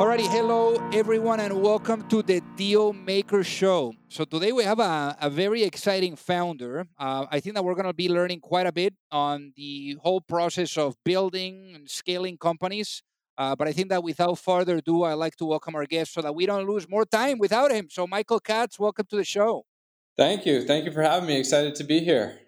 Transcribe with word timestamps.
Alrighty, 0.00 0.28
hello 0.28 0.76
everyone, 0.94 1.40
and 1.40 1.60
welcome 1.60 2.08
to 2.08 2.22
the 2.22 2.40
Deal 2.56 2.94
Maker 2.94 3.44
Show. 3.44 3.92
So 4.08 4.24
today 4.24 4.50
we 4.50 4.64
have 4.64 4.80
a, 4.80 5.14
a 5.20 5.28
very 5.28 5.62
exciting 5.62 6.16
founder. 6.16 6.86
Uh, 6.98 7.26
I 7.30 7.40
think 7.40 7.54
that 7.54 7.62
we're 7.62 7.74
going 7.74 7.84
to 7.84 7.92
be 7.92 8.08
learning 8.08 8.40
quite 8.40 8.66
a 8.66 8.72
bit 8.72 8.94
on 9.12 9.52
the 9.58 9.98
whole 10.02 10.22
process 10.22 10.78
of 10.78 10.96
building 11.04 11.72
and 11.74 11.90
scaling 11.90 12.38
companies. 12.38 13.02
Uh, 13.36 13.54
but 13.54 13.68
I 13.68 13.72
think 13.72 13.90
that 13.90 14.02
without 14.02 14.38
further 14.38 14.78
ado, 14.78 15.04
I'd 15.04 15.20
like 15.24 15.36
to 15.36 15.44
welcome 15.44 15.74
our 15.74 15.84
guest 15.84 16.14
so 16.14 16.22
that 16.22 16.34
we 16.34 16.46
don't 16.46 16.66
lose 16.66 16.88
more 16.88 17.04
time 17.04 17.38
without 17.38 17.70
him. 17.70 17.88
So 17.90 18.06
Michael 18.06 18.40
Katz, 18.40 18.78
welcome 18.78 19.04
to 19.10 19.16
the 19.16 19.24
show. 19.24 19.66
Thank 20.16 20.46
you. 20.46 20.64
Thank 20.64 20.86
you 20.86 20.92
for 20.92 21.02
having 21.02 21.26
me. 21.26 21.36
Excited 21.36 21.74
to 21.74 21.84
be 21.84 22.00
here. 22.00 22.38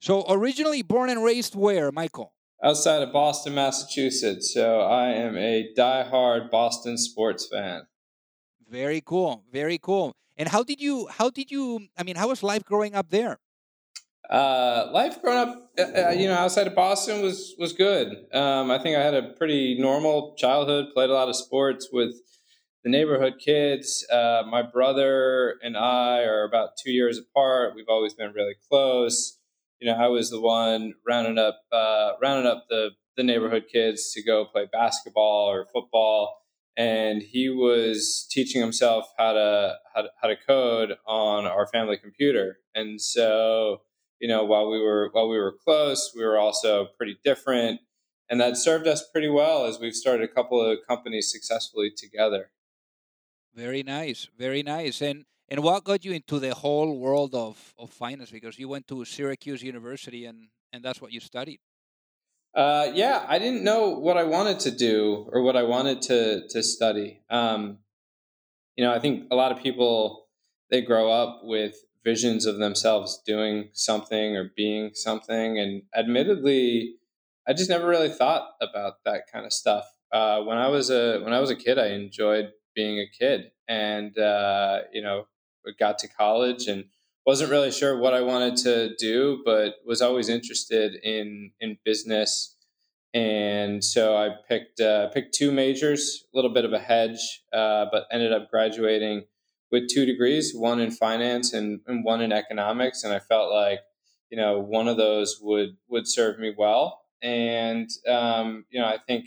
So 0.00 0.24
originally 0.28 0.82
born 0.82 1.10
and 1.10 1.22
raised 1.22 1.54
where, 1.54 1.92
Michael? 1.92 2.32
Outside 2.66 3.02
of 3.02 3.12
Boston, 3.12 3.54
Massachusetts. 3.54 4.52
So 4.52 4.80
I 4.80 5.10
am 5.10 5.36
a 5.36 5.72
die-hard 5.76 6.50
Boston 6.50 6.98
sports 6.98 7.46
fan. 7.46 7.82
Very 8.68 9.00
cool. 9.00 9.44
Very 9.52 9.78
cool. 9.78 10.16
And 10.36 10.48
how 10.48 10.64
did 10.64 10.80
you? 10.80 11.06
How 11.06 11.30
did 11.30 11.50
you? 11.50 11.86
I 11.96 12.02
mean, 12.02 12.16
how 12.16 12.28
was 12.28 12.42
life 12.42 12.64
growing 12.64 12.94
up 12.94 13.10
there? 13.10 13.38
Uh, 14.28 14.90
life 14.92 15.22
growing 15.22 15.38
up, 15.38 15.70
uh, 15.78 15.82
uh, 15.82 16.10
you 16.10 16.26
know, 16.26 16.34
outside 16.34 16.66
of 16.66 16.74
Boston 16.74 17.22
was 17.22 17.54
was 17.58 17.72
good. 17.72 18.08
Um, 18.34 18.70
I 18.70 18.78
think 18.78 18.96
I 18.96 19.02
had 19.02 19.14
a 19.14 19.22
pretty 19.38 19.78
normal 19.78 20.34
childhood. 20.36 20.86
Played 20.92 21.10
a 21.10 21.14
lot 21.14 21.28
of 21.28 21.36
sports 21.36 21.88
with 21.92 22.16
the 22.82 22.90
neighborhood 22.90 23.34
kids. 23.38 24.04
Uh, 24.12 24.42
my 24.50 24.62
brother 24.62 25.54
and 25.62 25.76
I 25.76 26.24
are 26.24 26.44
about 26.44 26.70
two 26.76 26.90
years 26.90 27.18
apart. 27.18 27.74
We've 27.76 27.88
always 27.88 28.14
been 28.14 28.32
really 28.32 28.56
close 28.68 29.38
you 29.80 29.90
know, 29.90 29.98
I 29.98 30.08
was 30.08 30.30
the 30.30 30.40
one 30.40 30.94
rounding 31.06 31.38
up 31.38 31.60
uh, 31.72 32.12
rounding 32.20 32.50
up 32.50 32.66
the 32.68 32.90
the 33.16 33.22
neighborhood 33.22 33.64
kids 33.72 34.12
to 34.12 34.22
go 34.22 34.44
play 34.44 34.66
basketball 34.70 35.50
or 35.50 35.66
football, 35.72 36.42
and 36.76 37.22
he 37.22 37.48
was 37.48 38.26
teaching 38.30 38.60
himself 38.60 39.06
how 39.18 39.32
to 39.32 39.76
how 39.94 40.02
to, 40.02 40.08
how 40.20 40.28
to 40.28 40.36
code 40.46 40.96
on 41.06 41.46
our 41.46 41.66
family 41.66 41.96
computer. 41.96 42.58
And 42.74 43.00
so, 43.00 43.82
you 44.20 44.28
know, 44.28 44.44
while 44.44 44.70
we 44.70 44.80
were 44.80 45.10
while 45.12 45.28
we 45.28 45.38
were 45.38 45.54
close, 45.64 46.12
we 46.14 46.24
were 46.24 46.38
also 46.38 46.88
pretty 46.96 47.18
different, 47.24 47.80
and 48.28 48.40
that 48.40 48.56
served 48.56 48.86
us 48.86 49.06
pretty 49.10 49.28
well 49.28 49.66
as 49.66 49.78
we've 49.78 49.94
started 49.94 50.28
a 50.28 50.32
couple 50.32 50.60
of 50.60 50.78
companies 50.88 51.30
successfully 51.30 51.90
together. 51.94 52.50
Very 53.54 53.82
nice, 53.82 54.28
very 54.38 54.62
nice, 54.62 55.00
and 55.00 55.24
and 55.48 55.62
what 55.62 55.84
got 55.84 56.04
you 56.04 56.12
into 56.12 56.38
the 56.38 56.54
whole 56.54 56.98
world 56.98 57.34
of, 57.34 57.74
of 57.78 57.90
finance? 57.90 58.30
Because 58.30 58.58
you 58.58 58.68
went 58.68 58.88
to 58.88 59.04
Syracuse 59.04 59.62
University 59.62 60.26
and, 60.26 60.48
and 60.72 60.84
that's 60.84 61.00
what 61.00 61.12
you 61.12 61.20
studied. 61.20 61.60
Uh, 62.54 62.90
yeah, 62.94 63.24
I 63.28 63.38
didn't 63.38 63.62
know 63.62 63.90
what 63.90 64.16
I 64.16 64.24
wanted 64.24 64.60
to 64.60 64.70
do 64.70 65.28
or 65.30 65.42
what 65.42 65.56
I 65.56 65.62
wanted 65.62 66.00
to 66.02 66.48
to 66.48 66.62
study. 66.62 67.20
Um, 67.28 67.78
you 68.76 68.84
know, 68.84 68.92
I 68.92 68.98
think 68.98 69.26
a 69.30 69.36
lot 69.36 69.52
of 69.52 69.62
people 69.62 70.28
they 70.70 70.80
grow 70.80 71.12
up 71.12 71.40
with 71.44 71.84
visions 72.02 72.46
of 72.46 72.58
themselves 72.58 73.20
doing 73.26 73.68
something 73.74 74.36
or 74.36 74.52
being 74.56 74.92
something, 74.94 75.58
and 75.58 75.82
admittedly, 75.94 76.96
I 77.46 77.52
just 77.52 77.68
never 77.68 77.86
really 77.86 78.08
thought 78.08 78.52
about 78.62 79.04
that 79.04 79.30
kind 79.30 79.44
of 79.44 79.52
stuff. 79.52 79.84
Uh, 80.10 80.40
when 80.40 80.56
I 80.56 80.68
was 80.68 80.88
a 80.88 81.20
when 81.20 81.34
I 81.34 81.40
was 81.40 81.50
a 81.50 81.56
kid, 81.56 81.78
I 81.78 81.88
enjoyed 81.88 82.52
being 82.74 82.98
a 82.98 83.06
kid, 83.06 83.50
and 83.68 84.16
uh, 84.18 84.80
you 84.94 85.02
know, 85.02 85.26
got 85.72 85.98
to 86.00 86.08
college 86.08 86.66
and 86.66 86.84
wasn't 87.26 87.50
really 87.50 87.72
sure 87.72 87.98
what 87.98 88.14
I 88.14 88.20
wanted 88.20 88.56
to 88.58 88.94
do, 88.96 89.42
but 89.44 89.74
was 89.84 90.00
always 90.00 90.28
interested 90.28 90.94
in 91.02 91.50
in 91.60 91.78
business. 91.84 92.56
And 93.12 93.82
so 93.82 94.16
I 94.16 94.30
picked 94.48 94.80
uh, 94.80 95.08
picked 95.08 95.34
two 95.34 95.50
majors, 95.50 96.24
a 96.32 96.36
little 96.36 96.52
bit 96.52 96.64
of 96.64 96.72
a 96.72 96.78
hedge, 96.78 97.42
uh, 97.52 97.86
but 97.90 98.06
ended 98.12 98.32
up 98.32 98.50
graduating 98.50 99.24
with 99.72 99.88
two 99.92 100.06
degrees, 100.06 100.54
one 100.54 100.80
in 100.80 100.90
finance 100.90 101.52
and, 101.52 101.80
and 101.86 102.04
one 102.04 102.20
in 102.20 102.32
economics. 102.32 103.02
And 103.02 103.12
I 103.12 103.18
felt 103.18 103.52
like 103.52 103.80
you 104.30 104.36
know 104.36 104.60
one 104.60 104.86
of 104.86 104.96
those 104.96 105.38
would 105.42 105.76
would 105.88 106.06
serve 106.06 106.38
me 106.38 106.54
well. 106.56 107.02
And 107.22 107.90
um, 108.08 108.66
you 108.70 108.80
know 108.80 108.86
I 108.86 108.98
think 109.06 109.26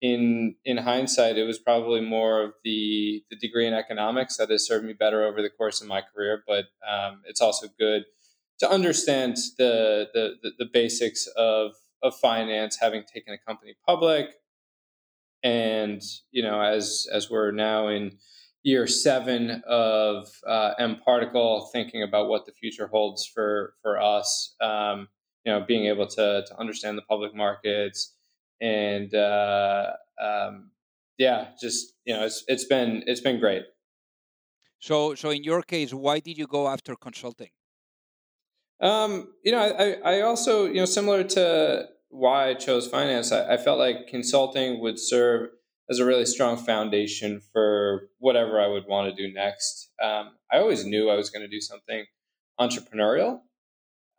in 0.00 0.54
in 0.64 0.76
hindsight, 0.76 1.38
it 1.38 1.44
was 1.44 1.58
probably 1.58 2.00
more 2.00 2.42
of 2.42 2.52
the 2.64 3.24
the 3.30 3.36
degree 3.36 3.66
in 3.66 3.74
economics 3.74 4.36
that 4.36 4.50
has 4.50 4.66
served 4.66 4.84
me 4.84 4.92
better 4.92 5.24
over 5.24 5.42
the 5.42 5.50
course 5.50 5.80
of 5.80 5.88
my 5.88 6.02
career. 6.02 6.42
But 6.46 6.66
um, 6.88 7.22
it's 7.24 7.40
also 7.40 7.66
good 7.78 8.04
to 8.60 8.70
understand 8.70 9.36
the, 9.56 10.08
the 10.14 10.52
the, 10.58 10.66
basics 10.72 11.26
of 11.36 11.72
of 12.02 12.14
finance, 12.16 12.78
having 12.80 13.02
taken 13.12 13.34
a 13.34 13.38
company 13.38 13.74
public, 13.86 14.34
and 15.42 16.00
you 16.30 16.42
know, 16.42 16.60
as 16.60 17.08
as 17.12 17.28
we're 17.28 17.50
now 17.50 17.88
in 17.88 18.18
year 18.62 18.86
seven 18.86 19.62
of 19.66 20.28
uh, 20.46 20.74
mParticle, 20.80 21.70
thinking 21.72 22.02
about 22.04 22.28
what 22.28 22.46
the 22.46 22.52
future 22.52 22.86
holds 22.86 23.26
for 23.26 23.74
for 23.82 24.00
us. 24.00 24.54
Um, 24.60 25.08
you 25.44 25.52
know, 25.52 25.64
being 25.66 25.86
able 25.86 26.06
to 26.06 26.44
to 26.46 26.58
understand 26.58 26.98
the 26.98 27.02
public 27.02 27.34
markets 27.34 28.14
and 28.60 29.14
uh, 29.14 29.92
um, 30.20 30.70
yeah, 31.18 31.48
just 31.60 31.94
you 32.04 32.14
know, 32.14 32.24
it's 32.24 32.44
it's 32.48 32.64
been 32.64 33.02
it's 33.06 33.20
been 33.20 33.40
great. 33.40 33.64
So, 34.80 35.14
so 35.14 35.30
in 35.30 35.42
your 35.42 35.62
case, 35.62 35.92
why 35.92 36.20
did 36.20 36.38
you 36.38 36.46
go 36.46 36.68
after 36.68 36.94
consulting? 36.94 37.48
Um, 38.80 39.32
you 39.44 39.50
know, 39.50 39.58
I, 39.58 40.18
I 40.18 40.20
also, 40.20 40.66
you 40.66 40.74
know, 40.74 40.84
similar 40.84 41.24
to 41.24 41.86
why 42.10 42.50
I 42.50 42.54
chose 42.54 42.86
finance, 42.86 43.32
I, 43.32 43.54
I, 43.54 43.56
felt 43.56 43.78
like 43.78 44.06
consulting 44.08 44.80
would 44.80 45.00
serve 45.00 45.50
as 45.90 45.98
a 45.98 46.04
really 46.04 46.24
strong 46.24 46.56
foundation 46.56 47.42
for 47.52 48.08
whatever 48.18 48.60
I 48.60 48.68
would 48.68 48.84
want 48.86 49.14
to 49.14 49.22
do 49.28 49.32
next. 49.32 49.90
Um, 50.02 50.30
I 50.52 50.58
always 50.58 50.84
knew 50.84 51.10
I 51.10 51.16
was 51.16 51.28
going 51.28 51.42
to 51.42 51.48
do 51.48 51.60
something 51.60 52.04
entrepreneurial. 52.60 53.40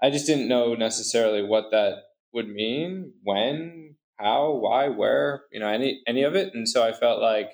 I 0.04 0.10
just 0.10 0.28
didn't 0.28 0.50
know 0.50 0.76
necessarily 0.76 1.42
what 1.42 1.72
that 1.72 2.04
would 2.34 2.50
mean, 2.50 3.14
when, 3.24 3.96
how, 4.20 4.52
why, 4.52 4.90
where, 4.90 5.44
you 5.52 5.60
know, 5.60 5.68
any 5.68 6.02
any 6.08 6.24
of 6.24 6.36
it. 6.36 6.54
And 6.54 6.68
so 6.68 6.84
I 6.84 6.92
felt 6.92 7.22
like 7.22 7.52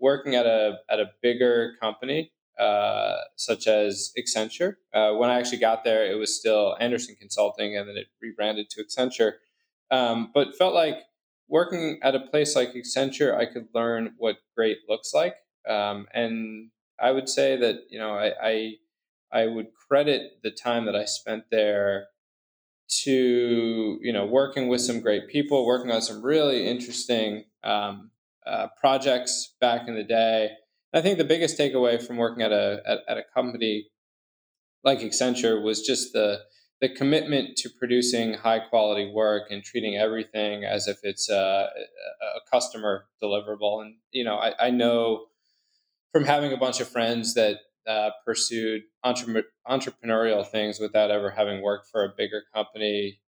working 0.00 0.34
at 0.34 0.46
a 0.46 0.78
at 0.90 1.00
a 1.00 1.10
bigger 1.22 1.74
company 1.80 2.32
uh, 2.58 3.18
such 3.36 3.66
as 3.66 4.12
Accenture. 4.18 4.74
Uh, 4.92 5.12
when 5.12 5.30
I 5.30 5.38
actually 5.38 5.58
got 5.58 5.84
there, 5.84 6.10
it 6.10 6.16
was 6.16 6.38
still 6.38 6.76
Andersen 6.80 7.14
Consulting, 7.14 7.76
and 7.76 7.88
then 7.88 7.96
it 7.96 8.08
rebranded 8.20 8.68
to 8.70 8.82
Accenture. 8.82 9.34
Um, 9.90 10.30
but 10.34 10.56
felt 10.56 10.74
like 10.74 10.96
working 11.48 12.00
at 12.02 12.14
a 12.14 12.20
place 12.20 12.56
like 12.56 12.74
Accenture, 12.74 13.36
I 13.36 13.46
could 13.46 13.68
learn 13.74 14.14
what 14.18 14.38
great 14.56 14.78
looks 14.88 15.14
like. 15.14 15.36
Um, 15.68 16.06
and 16.12 16.70
I 17.00 17.12
would 17.12 17.28
say 17.28 17.56
that 17.56 17.82
you 17.90 17.98
know 17.98 18.14
I, 18.14 18.32
I 18.42 18.72
I 19.30 19.46
would 19.46 19.68
credit 19.88 20.40
the 20.42 20.50
time 20.50 20.86
that 20.86 20.96
I 20.96 21.04
spent 21.04 21.44
there 21.50 22.08
to 22.88 23.98
you 24.00 24.12
know 24.12 24.26
working 24.26 24.68
with 24.68 24.80
some 24.80 25.00
great 25.00 25.28
people, 25.28 25.66
working 25.66 25.90
on 25.90 26.02
some 26.02 26.22
really 26.22 26.66
interesting 26.66 27.44
um, 27.64 28.10
uh, 28.46 28.68
projects 28.80 29.54
back 29.60 29.88
in 29.88 29.94
the 29.94 30.04
day. 30.04 30.50
I 30.94 31.02
think 31.02 31.18
the 31.18 31.24
biggest 31.24 31.58
takeaway 31.58 32.02
from 32.02 32.16
working 32.16 32.42
at 32.42 32.52
a 32.52 32.80
at, 32.86 32.98
at, 33.08 33.18
a 33.18 33.22
company 33.34 33.88
like 34.84 35.00
Accenture 35.00 35.62
was 35.62 35.82
just 35.82 36.12
the 36.12 36.40
the 36.80 36.88
commitment 36.88 37.56
to 37.56 37.68
producing 37.68 38.34
high 38.34 38.60
quality 38.60 39.10
work 39.12 39.50
and 39.50 39.64
treating 39.64 39.96
everything 39.96 40.64
as 40.64 40.86
if 40.86 40.98
it's 41.02 41.28
a, 41.28 41.34
a 41.34 42.50
customer 42.50 43.06
deliverable. 43.22 43.82
And 43.82 43.96
you 44.12 44.24
know, 44.24 44.36
I, 44.36 44.66
I, 44.66 44.70
know 44.70 45.26
from 46.12 46.24
having 46.24 46.52
a 46.52 46.56
bunch 46.56 46.80
of 46.80 46.88
friends 46.88 47.34
that 47.34 47.56
uh, 47.88 48.10
pursued 48.24 48.82
entre- 49.02 49.44
entrepreneurial 49.66 50.46
things 50.46 50.78
without 50.78 51.10
ever 51.10 51.30
having 51.30 51.62
worked 51.62 51.88
for 51.90 52.04
a 52.04 52.12
bigger 52.16 52.42
company. 52.54 53.20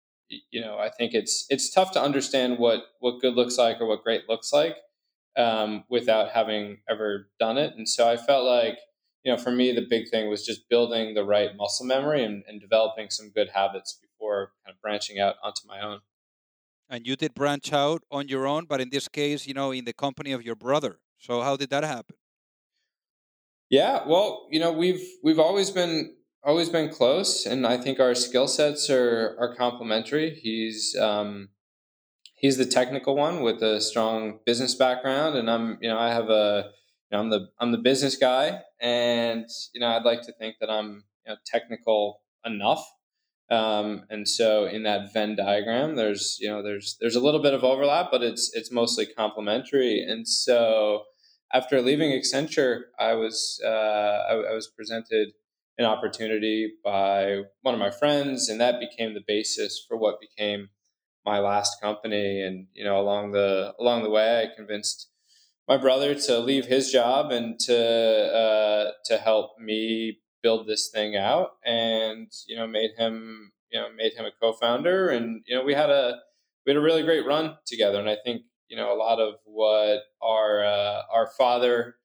You 0.50 0.60
know, 0.60 0.78
I 0.78 0.90
think 0.90 1.14
it's 1.14 1.46
it's 1.48 1.72
tough 1.72 1.92
to 1.92 2.02
understand 2.02 2.58
what 2.58 2.82
what 3.00 3.20
good 3.20 3.34
looks 3.34 3.58
like 3.58 3.80
or 3.80 3.86
what 3.86 4.04
great 4.04 4.28
looks 4.28 4.52
like 4.52 4.76
um, 5.36 5.84
without 5.88 6.30
having 6.30 6.78
ever 6.88 7.30
done 7.40 7.58
it. 7.58 7.74
And 7.76 7.88
so 7.88 8.08
I 8.08 8.16
felt 8.16 8.44
like 8.44 8.78
you 9.24 9.32
know, 9.32 9.38
for 9.38 9.50
me, 9.50 9.72
the 9.72 9.86
big 9.88 10.08
thing 10.10 10.30
was 10.30 10.46
just 10.46 10.68
building 10.68 11.14
the 11.14 11.24
right 11.24 11.54
muscle 11.56 11.86
memory 11.86 12.24
and, 12.24 12.42
and 12.48 12.60
developing 12.60 13.10
some 13.10 13.30
good 13.30 13.50
habits 13.50 13.98
before 14.00 14.52
kind 14.64 14.74
of 14.74 14.80
branching 14.80 15.18
out 15.18 15.36
onto 15.42 15.66
my 15.66 15.80
own. 15.80 16.00
And 16.88 17.06
you 17.06 17.16
did 17.16 17.34
branch 17.34 17.72
out 17.72 18.02
on 18.10 18.28
your 18.28 18.46
own, 18.46 18.64
but 18.64 18.80
in 18.80 18.90
this 18.90 19.08
case, 19.08 19.46
you 19.46 19.54
know, 19.54 19.72
in 19.72 19.84
the 19.84 19.92
company 19.92 20.32
of 20.32 20.42
your 20.42 20.56
brother. 20.56 21.00
So 21.18 21.42
how 21.42 21.56
did 21.56 21.70
that 21.70 21.84
happen? 21.84 22.16
Yeah, 23.70 24.02
well, 24.06 24.48
you 24.50 24.58
know, 24.58 24.72
we've 24.72 25.02
we've 25.22 25.38
always 25.38 25.70
been 25.70 26.16
always 26.42 26.68
been 26.68 26.90
close, 26.90 27.46
and 27.46 27.66
I 27.66 27.76
think 27.78 28.00
our 28.00 28.14
skill 28.16 28.48
sets 28.48 28.90
are 28.90 29.36
are 29.38 29.54
complementary. 29.54 30.34
He's 30.34 30.96
um, 31.00 31.50
he's 32.34 32.56
the 32.56 32.66
technical 32.66 33.14
one 33.16 33.42
with 33.42 33.62
a 33.62 33.80
strong 33.80 34.40
business 34.44 34.74
background, 34.74 35.36
and 35.36 35.48
I'm 35.48 35.78
you 35.80 35.88
know 35.88 35.98
I 35.98 36.08
have 36.12 36.30
a 36.30 36.70
you 37.10 37.16
know, 37.16 37.22
I'm 37.22 37.30
the 37.30 37.48
I'm 37.60 37.72
the 37.72 37.78
business 37.78 38.16
guy, 38.16 38.60
and 38.80 39.46
you 39.72 39.80
know 39.80 39.88
I'd 39.88 40.04
like 40.04 40.22
to 40.22 40.32
think 40.32 40.56
that 40.60 40.70
I'm 40.70 41.04
you 41.26 41.32
know, 41.32 41.36
technical 41.46 42.22
enough. 42.44 42.84
Um, 43.52 44.04
and 44.10 44.28
so 44.28 44.66
in 44.66 44.84
that 44.84 45.12
Venn 45.12 45.36
diagram, 45.36 45.94
there's 45.96 46.38
you 46.40 46.48
know 46.48 46.60
there's 46.62 46.96
there's 47.00 47.16
a 47.16 47.20
little 47.20 47.40
bit 47.42 47.54
of 47.54 47.62
overlap, 47.62 48.08
but 48.10 48.22
it's 48.24 48.50
it's 48.54 48.72
mostly 48.72 49.06
complementary. 49.06 50.02
And 50.02 50.26
so 50.26 51.04
after 51.52 51.80
leaving 51.82 52.10
Accenture, 52.10 52.82
I 52.98 53.14
was 53.14 53.60
uh, 53.64 53.68
I, 53.68 54.34
I 54.50 54.54
was 54.54 54.68
presented 54.68 55.32
an 55.78 55.84
opportunity 55.84 56.74
by 56.84 57.42
one 57.62 57.74
of 57.74 57.80
my 57.80 57.90
friends, 57.90 58.48
and 58.48 58.60
that 58.60 58.80
became 58.80 59.14
the 59.14 59.24
basis 59.26 59.84
for 59.88 59.96
what 59.96 60.20
became 60.20 60.68
my 61.24 61.38
last 61.38 61.80
company. 61.80 62.42
And 62.42 62.66
you 62.74 62.84
know 62.84 63.00
along 63.00 63.32
the 63.32 63.74
along 63.80 64.02
the 64.02 64.10
way, 64.10 64.42
I 64.42 64.54
convinced 64.54 65.08
my 65.68 65.76
brother 65.76 66.14
to 66.14 66.38
leave 66.38 66.66
his 66.66 66.90
job 66.90 67.30
and 67.30 67.58
to 67.60 67.76
uh, 67.76 68.90
to 69.06 69.18
help 69.18 69.58
me 69.58 70.18
build 70.42 70.66
this 70.66 70.90
thing 70.92 71.16
out, 71.16 71.52
and 71.64 72.30
you 72.46 72.56
know 72.56 72.66
made 72.66 72.90
him 72.96 73.52
you 73.70 73.80
know 73.80 73.88
made 73.96 74.12
him 74.14 74.24
a 74.24 74.30
co-founder, 74.40 75.08
and 75.08 75.42
you 75.46 75.56
know 75.56 75.64
we 75.64 75.74
had 75.74 75.90
a 75.90 76.20
we 76.64 76.70
had 76.70 76.76
a 76.76 76.82
really 76.82 77.02
great 77.02 77.26
run 77.26 77.56
together, 77.66 77.98
and 77.98 78.08
I 78.08 78.16
think 78.24 78.42
you 78.70 78.76
know 78.76 78.92
a 78.92 78.96
lot 78.96 79.18
of 79.18 79.34
what 79.44 80.04
our 80.22 80.64
uh, 80.64 81.02
our 81.12 81.26
father 81.26 81.96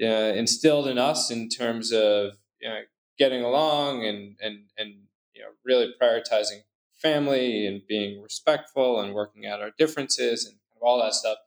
uh, 0.00 0.06
instilled 0.06 0.86
in 0.86 0.98
us 0.98 1.30
in 1.30 1.48
terms 1.48 1.92
of 1.92 2.34
you 2.60 2.68
know, 2.68 2.80
getting 3.18 3.42
along 3.42 4.04
and 4.04 4.36
and 4.40 4.66
and 4.76 4.90
you 5.34 5.42
know 5.42 5.48
really 5.64 5.92
prioritizing 6.00 6.60
family 6.94 7.66
and 7.66 7.82
being 7.88 8.22
respectful 8.22 9.00
and 9.00 9.14
working 9.14 9.46
out 9.46 9.60
our 9.60 9.70
differences 9.78 10.46
and 10.46 10.56
all 10.80 11.02
that 11.02 11.14
stuff 11.14 11.38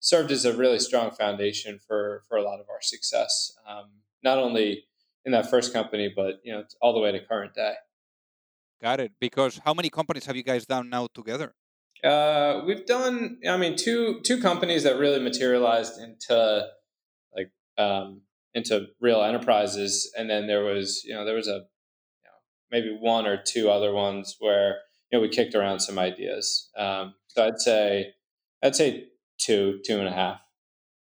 served 0.00 0.30
as 0.30 0.44
a 0.44 0.56
really 0.56 0.78
strong 0.78 1.10
foundation 1.10 1.78
for 1.78 2.22
for 2.28 2.36
a 2.38 2.42
lot 2.42 2.60
of 2.60 2.66
our 2.70 2.80
success, 2.80 3.56
um, 3.66 3.86
not 4.22 4.38
only 4.38 4.84
in 5.24 5.32
that 5.32 5.50
first 5.50 5.72
company, 5.72 6.12
but 6.14 6.40
you 6.44 6.52
know 6.52 6.64
all 6.80 6.92
the 6.92 7.00
way 7.00 7.12
to 7.12 7.20
current 7.20 7.54
day. 7.54 7.74
Got 8.80 9.00
it. 9.00 9.12
Because 9.20 9.60
how 9.64 9.74
many 9.74 9.90
companies 9.90 10.26
have 10.26 10.36
you 10.36 10.44
guys 10.44 10.64
done 10.64 10.88
now 10.88 11.08
together? 11.12 11.54
Uh, 12.04 12.62
we've 12.66 12.86
done, 12.86 13.38
I 13.48 13.56
mean, 13.56 13.76
two 13.76 14.20
two 14.24 14.40
companies 14.40 14.84
that 14.84 14.98
really 14.98 15.20
materialized 15.20 16.00
into 16.00 16.66
like 17.34 17.50
um, 17.76 18.22
into 18.54 18.86
real 19.00 19.22
enterprises, 19.22 20.12
and 20.16 20.30
then 20.30 20.46
there 20.46 20.64
was, 20.64 21.02
you 21.04 21.14
know, 21.14 21.24
there 21.24 21.34
was 21.34 21.48
a 21.48 21.58
you 21.58 22.24
know, 22.24 22.38
maybe 22.70 22.96
one 23.00 23.26
or 23.26 23.42
two 23.44 23.70
other 23.70 23.92
ones 23.92 24.36
where 24.38 24.76
you 25.10 25.18
know 25.18 25.22
we 25.22 25.28
kicked 25.28 25.54
around 25.54 25.80
some 25.80 25.98
ideas. 25.98 26.70
Um, 26.76 27.14
so 27.28 27.46
I'd 27.46 27.60
say 27.60 28.12
I'd 28.62 28.76
say 28.76 29.08
two, 29.38 29.80
two 29.84 29.98
and 29.98 30.08
a 30.08 30.12
half. 30.12 30.40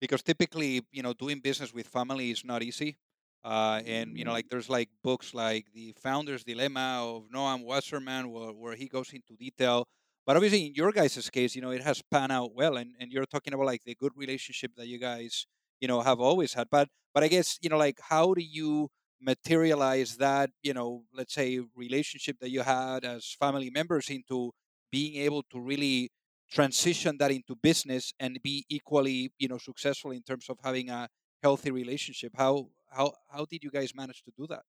Because 0.01 0.23
typically, 0.23 0.83
you 0.93 1.03
know, 1.03 1.13
doing 1.13 1.41
business 1.41 1.73
with 1.73 1.87
family 1.87 2.31
is 2.31 2.45
not 2.45 2.63
easy. 2.63 2.99
Uh, 3.45 3.81
and 3.87 4.19
you 4.19 4.25
know, 4.25 4.33
like 4.33 4.49
there's 4.49 4.69
like 4.69 4.89
books 5.03 5.33
like 5.33 5.67
the 5.73 5.95
Founder's 6.03 6.45
Dilemma 6.45 7.01
of 7.03 7.29
Noam 7.35 7.65
Wasserman, 7.65 8.31
where, 8.31 8.53
where 8.53 8.75
he 8.75 8.89
goes 8.89 9.13
into 9.13 9.35
detail. 9.37 9.87
But 10.29 10.37
obviously, 10.37 10.67
in 10.67 10.75
your 10.75 10.93
guys' 10.93 11.31
case, 11.31 11.57
you 11.57 11.63
know, 11.63 11.71
it 11.71 11.83
has 11.83 12.03
panned 12.13 12.33
out 12.33 12.55
well, 12.55 12.77
and, 12.77 12.93
and 13.01 13.11
you're 13.11 13.25
talking 13.25 13.55
about 13.55 13.67
like 13.67 13.85
the 13.85 13.95
good 13.95 14.13
relationship 14.15 14.73
that 14.77 14.87
you 14.87 14.99
guys, 14.99 15.47
you 15.81 15.89
know, 15.89 16.03
have 16.03 16.21
always 16.21 16.53
had. 16.55 16.69
But 16.71 16.89
but 17.15 17.25
I 17.25 17.29
guess 17.29 17.59
you 17.63 17.71
know, 17.71 17.79
like 17.79 17.99
how 18.11 18.35
do 18.35 18.43
you 18.43 18.91
materialize 19.21 20.19
that, 20.19 20.51
you 20.63 20.75
know, 20.75 21.05
let's 21.15 21.35
say 21.35 21.61
relationship 21.75 22.37
that 22.41 22.51
you 22.51 22.63
had 22.63 23.05
as 23.07 23.35
family 23.41 23.71
members 23.71 24.11
into 24.11 24.53
being 24.93 25.17
able 25.25 25.43
to 25.51 25.61
really 25.61 26.11
transition 26.51 27.17
that 27.19 27.31
into 27.31 27.57
business 27.57 28.13
and 28.21 28.39
be 28.43 28.65
equally 28.69 29.33
you 29.39 29.49
know 29.49 29.59
successful 29.59 30.13
in 30.13 30.23
terms 30.23 30.47
of 30.49 30.57
having 30.65 30.89
a 30.89 31.09
healthy 31.43 31.71
relationship 31.71 32.33
how 32.37 32.69
how 32.91 33.13
how 33.29 33.45
did 33.45 33.63
you 33.63 33.71
guys 33.71 33.95
manage 33.95 34.23
to 34.23 34.33
do 34.39 34.47
that 34.47 34.63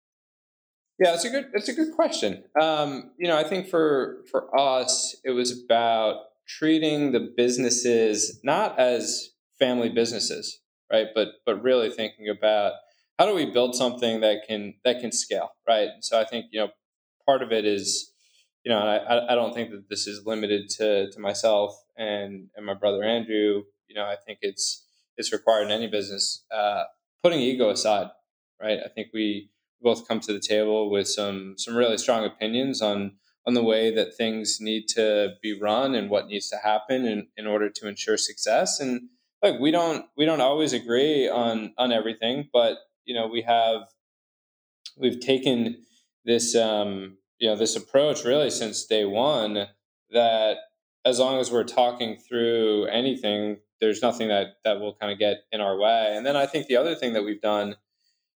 yeah 0.99 1.13
it's 1.13 1.25
a 1.25 1.29
good 1.29 1.49
it's 1.53 1.69
a 1.69 1.73
good 1.73 1.93
question 1.93 2.43
um, 2.59 3.11
you 3.17 3.27
know 3.27 3.37
i 3.37 3.43
think 3.43 3.67
for 3.67 4.23
for 4.29 4.57
us 4.57 5.15
it 5.23 5.31
was 5.31 5.63
about 5.63 6.25
treating 6.47 7.11
the 7.11 7.33
businesses 7.35 8.39
not 8.43 8.79
as 8.79 9.29
family 9.59 9.89
businesses 9.89 10.59
right 10.91 11.07
but 11.13 11.29
but 11.45 11.61
really 11.63 11.89
thinking 11.89 12.27
about 12.29 12.73
how 13.17 13.25
do 13.25 13.35
we 13.35 13.45
build 13.45 13.75
something 13.75 14.21
that 14.21 14.47
can 14.47 14.73
that 14.83 14.99
can 14.99 15.11
scale 15.11 15.51
right 15.67 15.89
so 16.01 16.19
i 16.19 16.25
think 16.25 16.45
you 16.51 16.59
know 16.59 16.69
part 17.25 17.41
of 17.43 17.51
it 17.51 17.65
is 17.65 18.11
you 18.63 18.71
know, 18.71 18.79
I, 18.79 19.31
I 19.31 19.35
don't 19.35 19.53
think 19.53 19.71
that 19.71 19.89
this 19.89 20.05
is 20.05 20.25
limited 20.25 20.69
to, 20.77 21.09
to 21.11 21.19
myself 21.19 21.75
and, 21.97 22.49
and 22.55 22.65
my 22.65 22.73
brother 22.73 23.03
Andrew. 23.03 23.63
You 23.87 23.95
know, 23.95 24.03
I 24.03 24.15
think 24.25 24.39
it's 24.41 24.85
it's 25.17 25.31
required 25.31 25.63
in 25.63 25.71
any 25.71 25.87
business. 25.87 26.43
Uh, 26.51 26.83
putting 27.23 27.39
ego 27.39 27.69
aside, 27.69 28.07
right? 28.61 28.79
I 28.83 28.89
think 28.89 29.07
we 29.13 29.49
both 29.81 30.07
come 30.07 30.19
to 30.21 30.33
the 30.33 30.39
table 30.39 30.89
with 30.89 31.07
some 31.07 31.55
some 31.57 31.75
really 31.75 31.97
strong 31.97 32.25
opinions 32.25 32.81
on 32.81 33.13
on 33.45 33.53
the 33.53 33.63
way 33.63 33.93
that 33.93 34.15
things 34.15 34.59
need 34.59 34.87
to 34.87 35.33
be 35.41 35.59
run 35.59 35.95
and 35.95 36.09
what 36.09 36.27
needs 36.27 36.49
to 36.49 36.57
happen 36.57 37.05
in, 37.05 37.27
in 37.37 37.47
order 37.47 37.69
to 37.69 37.87
ensure 37.87 38.17
success. 38.17 38.79
And 38.79 39.09
like 39.41 39.59
we 39.59 39.71
don't 39.71 40.05
we 40.17 40.25
don't 40.25 40.41
always 40.41 40.73
agree 40.73 41.29
on 41.29 41.73
on 41.77 41.91
everything, 41.91 42.49
but 42.51 42.77
you 43.05 43.15
know 43.15 43.27
we 43.27 43.41
have 43.41 43.83
we've 44.97 45.19
taken 45.19 45.77
this 46.25 46.55
um, 46.55 47.17
you 47.39 47.49
know 47.49 47.55
this 47.55 47.75
approach 47.75 48.23
really 48.23 48.49
since 48.49 48.85
day 48.85 49.05
one 49.05 49.67
that 50.11 50.57
as 51.05 51.19
long 51.19 51.39
as 51.39 51.51
we're 51.51 51.63
talking 51.63 52.17
through 52.17 52.85
anything 52.85 53.57
there's 53.81 54.01
nothing 54.01 54.27
that 54.27 54.57
that 54.65 54.79
will 54.79 54.93
kind 54.93 55.11
of 55.11 55.17
get 55.17 55.37
in 55.51 55.61
our 55.61 55.77
way 55.77 56.13
and 56.15 56.25
then 56.25 56.35
i 56.35 56.45
think 56.45 56.67
the 56.67 56.75
other 56.75 56.95
thing 56.95 57.13
that 57.13 57.23
we've 57.23 57.41
done 57.41 57.75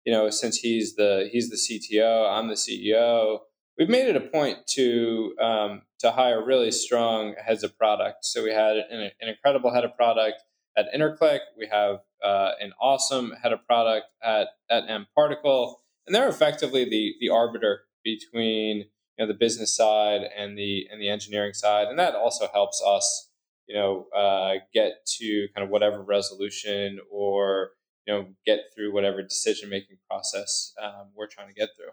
you 0.05 0.13
know 0.13 0.29
since 0.29 0.57
he's 0.57 0.95
the 0.95 1.29
he's 1.31 1.49
the 1.49 1.55
cto 1.55 2.29
i'm 2.31 2.47
the 2.47 2.55
ceo 2.55 3.39
we've 3.77 3.89
made 3.89 4.07
it 4.07 4.15
a 4.15 4.21
point 4.21 4.67
to 4.67 5.33
um, 5.41 5.81
to 5.99 6.11
hire 6.11 6.45
really 6.45 6.71
strong 6.71 7.35
heads 7.43 7.63
of 7.63 7.77
product. 7.77 8.25
So 8.25 8.43
we 8.43 8.51
had 8.51 8.77
an, 8.77 9.11
an 9.19 9.29
incredible 9.29 9.73
head 9.73 9.83
of 9.83 9.95
product 9.95 10.37
at 10.77 10.85
interclick. 10.95 11.39
We 11.57 11.67
have 11.67 11.99
uh, 12.23 12.51
an 12.59 12.73
awesome 12.79 13.33
head 13.41 13.53
of 13.53 13.65
product 13.65 14.05
at 14.23 14.49
at 14.69 14.83
mParticle. 14.87 15.75
And 16.05 16.15
they're 16.15 16.29
effectively 16.29 16.85
the 16.85 17.15
the 17.19 17.29
arbiter 17.29 17.81
between 18.03 18.77
you 18.77 18.85
know 19.19 19.27
the 19.27 19.37
business 19.37 19.75
side 19.75 20.21
and 20.37 20.57
the 20.57 20.87
and 20.91 21.01
the 21.01 21.09
engineering 21.09 21.53
side, 21.53 21.87
and 21.87 21.97
that 21.99 22.15
also 22.15 22.47
helps 22.53 22.83
us 22.85 23.29
you 23.67 23.75
know 23.75 24.07
uh, 24.15 24.55
get 24.73 25.05
to 25.17 25.47
kind 25.55 25.65
of 25.65 25.71
whatever 25.71 26.01
resolution 26.01 26.99
or 27.11 27.71
you 28.05 28.13
know 28.13 28.27
get 28.45 28.59
through 28.75 28.93
whatever 28.93 29.21
decision 29.21 29.69
making 29.69 29.97
process 30.09 30.73
um, 30.81 31.09
we're 31.15 31.27
trying 31.27 31.47
to 31.47 31.53
get 31.53 31.69
through. 31.75 31.91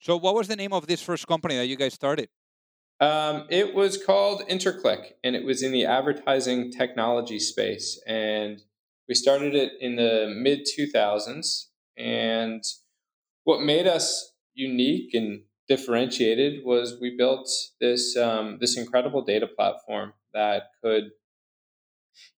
So, 0.00 0.16
what 0.16 0.34
was 0.34 0.48
the 0.48 0.56
name 0.56 0.72
of 0.72 0.86
this 0.86 1.02
first 1.02 1.26
company 1.26 1.56
that 1.56 1.66
you 1.66 1.76
guys 1.76 1.94
started? 1.94 2.28
Um, 3.00 3.46
it 3.48 3.74
was 3.74 4.02
called 4.02 4.42
Interclick, 4.48 5.12
and 5.24 5.34
it 5.34 5.44
was 5.44 5.62
in 5.62 5.72
the 5.72 5.86
advertising 5.86 6.70
technology 6.70 7.38
space. 7.38 8.00
And 8.06 8.62
we 9.08 9.14
started 9.14 9.54
it 9.54 9.72
in 9.80 9.96
the 9.96 10.32
mid 10.36 10.66
2000s. 10.78 11.66
And 11.96 12.62
what 13.44 13.62
made 13.62 13.86
us 13.86 14.32
unique 14.54 15.14
and 15.14 15.42
differentiated 15.68 16.64
was 16.64 16.98
we 17.00 17.16
built 17.16 17.48
this 17.80 18.16
um, 18.16 18.58
this 18.60 18.76
incredible 18.76 19.22
data 19.22 19.46
platform 19.46 20.12
that 20.34 20.64
could 20.82 21.10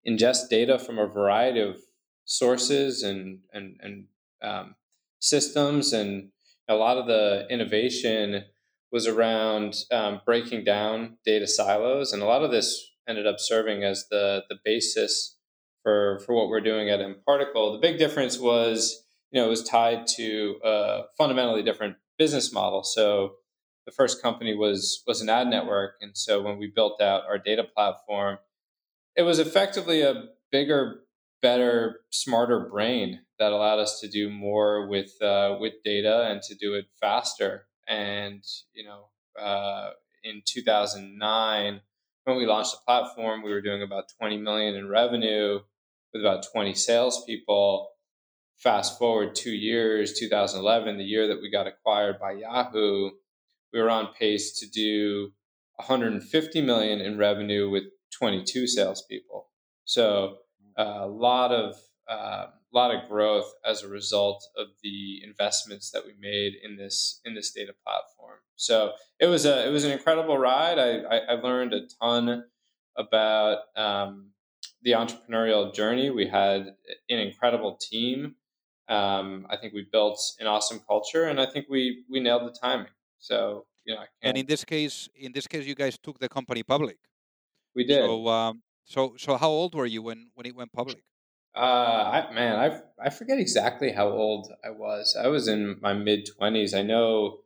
ingest 0.07 0.49
data 0.49 0.79
from 0.79 0.99
a 0.99 1.07
variety 1.07 1.61
of 1.61 1.77
sources 2.25 3.03
and 3.03 3.41
and 3.53 3.79
and 3.81 4.05
um, 4.43 4.75
systems, 5.21 5.93
and 5.93 6.31
a 6.69 6.75
lot 6.75 6.99
of 6.99 7.07
the 7.07 7.47
innovation 7.51 8.45
was 8.91 9.07
around 9.07 9.85
um, 9.91 10.21
breaking 10.25 10.65
down 10.65 11.17
data 11.25 11.47
silos, 11.47 12.13
and 12.13 12.23
a 12.23 12.27
lot 12.27 12.43
of 12.43 12.51
this 12.51 12.91
ended 13.09 13.27
up 13.27 13.37
serving 13.39 13.83
as 13.83 14.07
the 14.11 14.43
the 14.49 14.57
basis 14.65 15.37
for 15.83 16.21
for 16.21 16.35
what 16.35 16.49
we're 16.49 16.61
doing 16.61 16.91
at 16.91 17.01
mParticle. 17.01 17.73
The 17.73 17.81
big 17.81 17.99
difference 17.99 18.39
was, 18.39 19.05
you 19.31 19.41
know, 19.41 19.47
it 19.47 19.51
was 19.51 19.65
tied 19.65 20.07
to 20.17 20.57
a 20.65 21.03
fundamentally 21.19 21.63
different 21.63 21.97
business 22.19 22.53
model. 22.53 22.85
So 22.85 23.35
the 23.87 23.93
first 23.93 24.23
company 24.23 24.55
was 24.55 25.03
was 25.07 25.21
an 25.21 25.29
ad 25.29 25.49
network, 25.49 25.95
and 26.01 26.17
so 26.17 26.43
when 26.43 26.59
we 26.59 26.69
built 26.69 27.01
out 27.01 27.25
our 27.27 27.39
data 27.39 27.65
platform, 27.65 28.39
it 29.17 29.23
was 29.23 29.39
effectively 29.39 30.03
a 30.03 30.25
bigger, 30.51 31.01
better, 31.43 32.01
smarter 32.11 32.69
brain 32.71 33.21
that 33.39 33.53
allowed 33.53 33.81
us 33.81 34.01
to 34.01 34.09
do 34.09 34.31
more 34.31 34.89
with 34.89 35.21
uh, 35.21 35.57
with 35.61 35.75
data 35.85 36.29
and 36.31 36.41
to 36.43 36.55
do 36.55 36.75
it 36.75 36.87
faster. 37.01 37.67
And 37.89 38.43
you 38.73 38.85
know, 38.85 39.09
uh, 39.43 39.91
in 40.25 40.43
2009, 40.47 41.81
when 42.25 42.37
we 42.37 42.47
launched 42.47 42.73
the 42.73 42.79
platform, 42.87 43.43
we 43.43 43.51
were 43.51 43.61
doing 43.61 43.83
about 43.83 44.05
20 44.19 44.39
million 44.39 44.75
in 44.75 44.89
revenue 44.89 45.59
with 46.13 46.23
about 46.23 46.45
20 46.53 46.75
salespeople. 46.75 47.89
Fast 48.59 48.97
forward 48.97 49.35
two 49.35 49.51
years, 49.51 50.19
2011, 50.19 50.97
the 50.97 51.03
year 51.03 51.27
that 51.27 51.43
we 51.43 51.51
got 51.51 51.67
acquired 51.67 52.21
by 52.21 52.33
Yahoo, 52.33 53.11
we 53.73 53.81
were 53.81 53.91
on 53.91 54.15
pace 54.17 54.61
to 54.61 54.69
do 54.69 55.33
150 55.77 56.61
million 56.61 57.01
in 57.01 57.19
revenue 57.19 57.69
with 57.69 57.85
22 58.17 58.69
salespeople. 58.69 59.49
So 59.85 60.37
a 60.77 61.07
lot 61.07 61.53
of 61.53 61.77
a 62.09 62.13
uh, 62.13 62.51
lot 62.75 62.95
of 62.95 63.09
growth 63.09 63.53
as 63.65 63.83
a 63.83 63.89
result 63.89 64.45
of 64.57 64.67
the 64.83 65.23
investments 65.23 65.91
that 65.93 66.05
we 66.05 66.15
made 66.21 66.55
in 66.63 66.77
this 66.77 67.21
in 67.25 67.35
this 67.35 67.53
data 67.53 67.73
platform. 67.85 68.39
So 68.57 68.93
it 69.21 69.27
was 69.27 69.45
a 69.47 69.67
it 69.67 69.71
was 69.71 69.85
an 69.85 69.93
incredible 69.93 70.37
ride. 70.39 70.79
I 70.79 70.99
I, 70.99 71.19
I 71.19 71.33
learned 71.35 71.75
a 71.75 71.83
ton 72.01 72.45
about 72.97 73.59
um, 73.77 74.31
the 74.83 74.93
entrepreneurial 74.93 75.73
journey. 75.73 76.11
We 76.11 76.27
had 76.27 76.75
an 77.09 77.19
incredible 77.19 77.79
team. 77.81 78.35
Um, 78.89 79.47
I 79.49 79.57
think 79.57 79.73
we 79.73 79.87
built 79.91 80.21
an 80.41 80.47
awesome 80.47 80.81
culture, 80.87 81.25
and 81.25 81.41
I 81.41 81.47
think 81.47 81.67
we 81.71 82.05
we 82.11 82.21
nailed 82.21 82.47
the 82.47 82.59
timing. 82.59 82.93
So 83.19 83.67
you 83.85 83.95
know, 83.95 84.03
and 84.23 84.37
in 84.37 84.47
this 84.47 84.65
case, 84.65 85.09
in 85.15 85.33
this 85.33 85.47
case, 85.47 85.67
you 85.67 85.75
guys 85.75 85.99
took 85.99 86.19
the 86.19 86.29
company 86.29 86.63
public. 86.63 86.99
We 87.75 87.85
did. 87.85 88.05
So, 88.05 88.29
um, 88.29 88.63
so, 88.85 89.15
so 89.19 89.37
how 89.37 89.49
old 89.49 89.75
were 89.75 89.87
you 89.87 90.03
when 90.03 90.31
when 90.35 90.47
it 90.47 90.57
went 90.57 90.73
public? 90.73 91.03
Uh, 91.55 92.25
I, 92.31 92.33
man, 92.33 92.57
I 92.59 92.81
I 93.07 93.11
forget 93.11 93.39
exactly 93.39 93.93
how 93.93 94.09
old 94.09 94.53
I 94.65 94.71
was. 94.71 95.17
I 95.19 95.29
was 95.29 95.49
in 95.49 95.79
my 95.81 95.93
mid 95.93 96.27
twenties. 96.37 96.75
I 96.75 96.83
know 96.83 97.41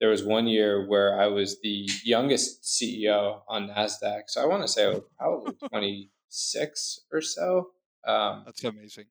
there 0.00 0.10
was 0.10 0.24
one 0.24 0.48
year 0.48 0.86
where 0.88 1.20
I 1.20 1.28
was 1.28 1.60
the 1.60 1.88
youngest 2.04 2.64
CEO 2.64 3.42
on 3.48 3.68
Nasdaq. 3.68 4.22
So 4.26 4.42
I 4.42 4.46
want 4.46 4.62
to 4.62 4.68
say 4.68 4.86
I 4.86 4.88
was 4.88 5.02
probably 5.16 5.54
twenty 5.68 6.10
six 6.28 7.00
or 7.12 7.20
so. 7.20 7.70
Um, 8.04 8.42
That's 8.44 8.64
amazing. 8.64 9.06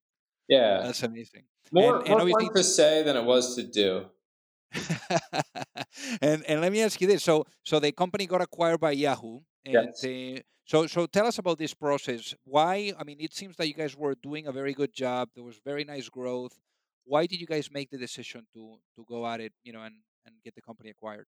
Yeah, 0.49 0.81
that's 0.81 1.03
amazing. 1.03 1.43
More, 1.71 1.99
and, 1.99 2.09
more 2.09 2.29
fun 2.29 2.53
to 2.53 2.63
say 2.63 3.03
than 3.03 3.15
it 3.15 3.23
was 3.23 3.55
to 3.55 3.63
do. 3.63 4.07
and 6.21 6.43
and 6.45 6.59
let 6.59 6.73
me 6.73 6.81
ask 6.81 6.99
you 6.99 7.07
this: 7.07 7.23
so 7.23 7.45
so 7.63 7.79
the 7.79 7.93
company 7.93 8.25
got 8.25 8.41
acquired 8.41 8.81
by 8.81 8.91
Yahoo, 8.91 9.39
and 9.65 9.73
yes. 9.73 10.03
uh, 10.03 10.41
so 10.65 10.87
so 10.87 11.05
tell 11.05 11.27
us 11.27 11.37
about 11.37 11.57
this 11.57 11.73
process. 11.73 12.33
Why? 12.43 12.93
I 12.97 13.03
mean, 13.03 13.17
it 13.19 13.33
seems 13.33 13.55
that 13.57 13.67
you 13.67 13.73
guys 13.73 13.95
were 13.95 14.15
doing 14.15 14.47
a 14.47 14.51
very 14.51 14.73
good 14.73 14.93
job. 14.93 15.29
There 15.35 15.43
was 15.43 15.59
very 15.63 15.83
nice 15.83 16.09
growth. 16.09 16.59
Why 17.03 17.25
did 17.25 17.39
you 17.39 17.47
guys 17.47 17.69
make 17.71 17.89
the 17.89 17.97
decision 17.97 18.47
to 18.53 18.77
to 18.95 19.05
go 19.07 19.25
at 19.27 19.41
it? 19.41 19.53
You 19.63 19.73
know, 19.73 19.81
and 19.81 19.95
and 20.25 20.35
get 20.43 20.55
the 20.55 20.61
company 20.61 20.89
acquired. 20.89 21.27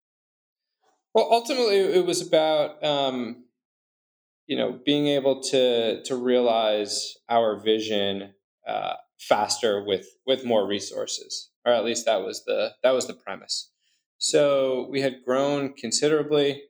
Well, 1.13 1.27
ultimately, 1.31 1.77
it 1.77 2.05
was 2.05 2.25
about 2.25 2.83
um, 2.83 3.45
you 4.47 4.57
know 4.57 4.79
being 4.85 5.07
able 5.07 5.41
to 5.41 6.03
to 6.03 6.15
realize 6.15 7.15
our 7.29 7.59
vision 7.59 8.33
uh, 8.67 8.95
faster 9.19 9.83
with 9.83 10.07
with 10.25 10.45
more 10.45 10.67
resources 10.67 11.49
or 11.65 11.73
at 11.73 11.85
least 11.85 12.05
that 12.05 12.21
was 12.21 12.43
the 12.45 12.71
that 12.83 12.91
was 12.91 13.07
the 13.07 13.13
premise 13.13 13.71
so 14.17 14.87
we 14.89 15.01
had 15.01 15.23
grown 15.25 15.73
considerably 15.73 16.63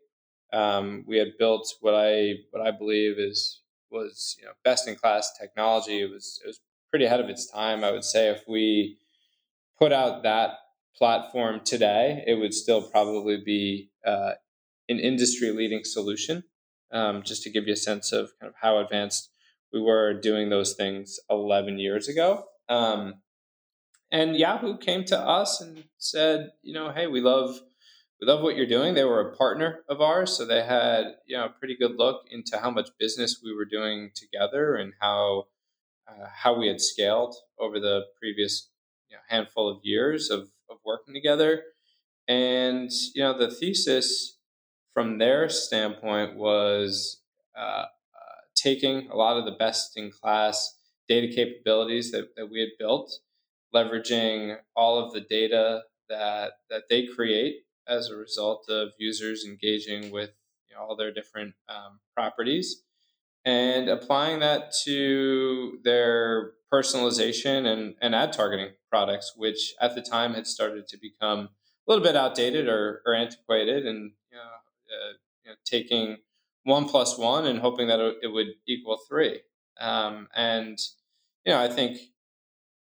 um, 0.53 1.03
we 1.07 1.17
had 1.17 1.37
built 1.37 1.73
what 1.81 1.95
i 1.95 2.33
what 2.51 2.65
i 2.65 2.71
believe 2.71 3.17
is 3.17 3.61
was 3.91 4.35
you 4.39 4.45
know 4.45 4.51
best 4.63 4.87
in 4.87 4.95
class 4.95 5.31
technology. 5.39 6.01
It 6.01 6.09
was 6.09 6.39
it 6.43 6.47
was 6.47 6.59
pretty 6.89 7.05
ahead 7.05 7.19
of 7.19 7.29
its 7.29 7.49
time 7.49 7.83
i 7.83 7.91
would 7.91 8.03
say. 8.03 8.29
If 8.29 8.43
we 8.47 8.97
put 9.79 9.91
out 9.91 10.23
that 10.23 10.51
platform 10.95 11.61
today 11.63 12.23
it 12.27 12.35
would 12.35 12.53
still 12.53 12.81
probably 12.81 13.37
be 13.37 13.89
uh, 14.05 14.33
an 14.89 14.99
industry 14.99 15.51
leading 15.51 15.83
solution. 15.83 16.43
Um, 16.91 17.23
just 17.23 17.41
to 17.43 17.49
give 17.49 17.65
you 17.65 17.73
a 17.73 17.77
sense 17.77 18.11
of 18.11 18.31
kind 18.39 18.49
of 18.51 18.55
how 18.61 18.77
advanced 18.77 19.29
we 19.73 19.81
were 19.81 20.13
doing 20.13 20.49
those 20.49 20.75
things 20.75 21.19
11 21.31 21.79
years 21.79 22.07
ago. 22.07 22.45
Um, 22.69 23.15
and 24.11 24.35
Yahoo 24.35 24.77
came 24.77 25.03
to 25.05 25.19
us 25.19 25.59
and 25.59 25.85
said, 25.97 26.51
you 26.61 26.71
know, 26.71 26.91
hey, 26.91 27.07
we 27.07 27.19
love 27.19 27.59
we 28.23 28.31
love 28.31 28.41
what 28.41 28.55
you're 28.55 28.65
doing. 28.65 28.93
They 28.93 29.03
were 29.03 29.19
a 29.19 29.35
partner 29.35 29.83
of 29.89 29.99
ours, 29.99 30.37
so 30.37 30.45
they 30.45 30.63
had 30.63 31.15
you 31.25 31.35
know 31.35 31.45
a 31.45 31.49
pretty 31.49 31.75
good 31.75 31.97
look 31.97 32.21
into 32.31 32.57
how 32.57 32.71
much 32.71 32.87
business 32.97 33.41
we 33.43 33.53
were 33.53 33.65
doing 33.65 34.11
together 34.15 34.75
and 34.75 34.93
how 35.01 35.47
uh, 36.07 36.27
how 36.33 36.57
we 36.57 36.67
had 36.67 36.79
scaled 36.79 37.35
over 37.59 37.81
the 37.81 38.03
previous 38.17 38.69
you 39.09 39.17
know, 39.17 39.21
handful 39.27 39.67
of 39.67 39.79
years 39.83 40.29
of, 40.29 40.47
of 40.69 40.77
working 40.85 41.13
together. 41.13 41.63
And 42.25 42.89
you 43.13 43.23
know, 43.23 43.37
the 43.37 43.51
thesis 43.51 44.37
from 44.93 45.17
their 45.17 45.49
standpoint 45.49 46.37
was 46.37 47.19
uh, 47.57 47.59
uh, 47.59 47.87
taking 48.55 49.09
a 49.09 49.17
lot 49.17 49.35
of 49.35 49.43
the 49.43 49.51
best 49.51 49.97
in 49.97 50.11
class 50.11 50.77
data 51.09 51.27
capabilities 51.27 52.11
that, 52.11 52.29
that 52.37 52.49
we 52.49 52.61
had 52.61 52.69
built, 52.79 53.19
leveraging 53.75 54.55
all 54.77 54.97
of 54.97 55.11
the 55.11 55.19
data 55.19 55.81
that 56.07 56.53
that 56.69 56.83
they 56.89 57.05
create 57.05 57.63
as 57.87 58.09
a 58.09 58.15
result 58.15 58.69
of 58.69 58.91
users 58.97 59.45
engaging 59.45 60.11
with 60.11 60.31
you 60.69 60.75
know, 60.75 60.81
all 60.81 60.95
their 60.95 61.11
different 61.11 61.53
um, 61.69 61.99
properties, 62.15 62.83
and 63.45 63.89
applying 63.89 64.39
that 64.39 64.73
to 64.85 65.79
their 65.83 66.53
personalization 66.73 67.65
and, 67.65 67.95
and 68.01 68.15
ad 68.15 68.33
targeting 68.33 68.69
products, 68.89 69.33
which 69.35 69.73
at 69.81 69.95
the 69.95 70.01
time 70.01 70.33
had 70.33 70.47
started 70.47 70.87
to 70.87 70.97
become 70.97 71.39
a 71.39 71.91
little 71.91 72.03
bit 72.03 72.15
outdated 72.15 72.67
or, 72.67 73.01
or 73.05 73.13
antiquated, 73.13 73.85
and 73.85 74.11
you 74.31 74.37
know, 74.37 74.43
uh, 74.43 75.13
you 75.43 75.51
know, 75.51 75.55
taking 75.65 76.17
one 76.63 76.85
plus 76.85 77.17
one 77.17 77.45
and 77.45 77.59
hoping 77.59 77.87
that 77.87 77.99
it 78.21 78.31
would 78.31 78.47
equal 78.67 78.97
three. 79.07 79.41
Um, 79.79 80.27
and 80.35 80.79
you 81.45 81.51
know, 81.51 81.59
I 81.59 81.67
think 81.67 81.97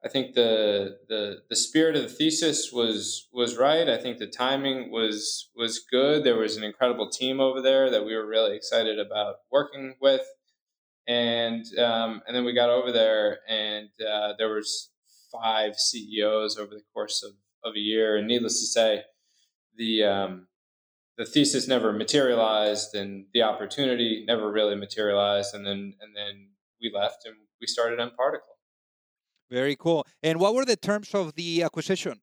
I 0.05 0.09
think 0.09 0.35
the 0.35 0.99
the 1.09 1.43
the 1.49 1.57
spirit 1.57 1.95
of 1.95 2.03
the 2.03 2.09
thesis 2.09 2.73
was 2.73 3.29
was 3.33 3.57
right. 3.57 3.89
I 3.89 3.99
think 3.99 4.19
the 4.19 4.27
timing 4.27 4.91
was 4.91 5.51
was 5.55 5.79
good. 5.79 6.25
There 6.25 6.39
was 6.39 6.57
an 6.57 6.65
incredible 6.65 7.09
team 7.09 7.41
over 7.41 7.63
there 7.63 7.89
that 7.91 8.05
we 8.05 8.17
were 8.17 8.27
really 8.27 8.57
excited 8.57 8.99
about 8.99 9.37
working 9.51 9.95
with, 10.01 10.27
and 11.07 11.65
um, 11.79 12.23
and 12.27 12.35
then 12.35 12.45
we 12.45 12.53
got 12.53 12.71
over 12.71 12.91
there, 12.91 13.39
and 13.49 13.91
uh, 14.01 14.33
there 14.39 14.53
was 14.53 14.91
five 15.31 15.77
CEOs 15.77 16.59
over 16.59 16.75
the 16.75 16.83
course 16.93 17.23
of, 17.23 17.33
of 17.65 17.77
a 17.77 17.81
year. 17.81 18.17
And 18.17 18.27
needless 18.27 18.61
to 18.61 18.67
say, 18.67 19.05
the 19.77 20.05
um, 20.05 20.49
the 21.17 21.25
thesis 21.25 21.69
never 21.69 21.93
materialized 21.93 22.95
and 22.95 23.27
the 23.33 23.43
opportunity 23.43 24.25
never 24.27 24.51
really 24.51 24.75
materialized 24.75 25.55
and 25.55 25.67
then 25.67 25.95
and 26.01 26.17
then 26.17 26.49
we 26.81 26.91
left 26.93 27.25
and 27.25 27.37
we 27.61 27.67
started 27.67 27.99
mParticle. 27.99 28.52
Very 29.53 29.77
cool. 29.77 30.07
And 30.23 30.41
what 30.41 30.55
were 30.55 30.65
the 30.65 30.77
terms 30.77 31.15
of 31.15 31.35
the 31.35 31.63
acquisition? 31.63 32.23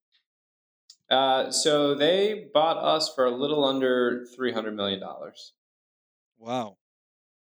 Uh, 1.12 1.52
so 1.52 1.94
they 1.94 2.50
bought 2.52 2.78
us 2.78 3.14
for 3.14 3.26
a 3.26 3.30
little 3.30 3.64
under 3.64 4.26
three 4.36 4.52
hundred 4.52 4.76
million 4.76 5.00
dollars. 5.00 5.54
Wow, 6.40 6.78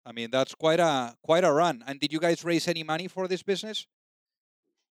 I 0.05 0.11
mean 0.11 0.33
that's 0.33 0.57
quite 0.57 0.81
a 0.81 1.15
quite 1.23 1.45
a 1.45 1.53
run. 1.53 1.85
And 1.87 2.01
did 2.01 2.13
you 2.13 2.19
guys 2.19 2.45
raise 2.45 2.67
any 2.67 2.83
money 2.83 3.07
for 3.07 3.29
this 3.29 3.45
business? 3.45 3.87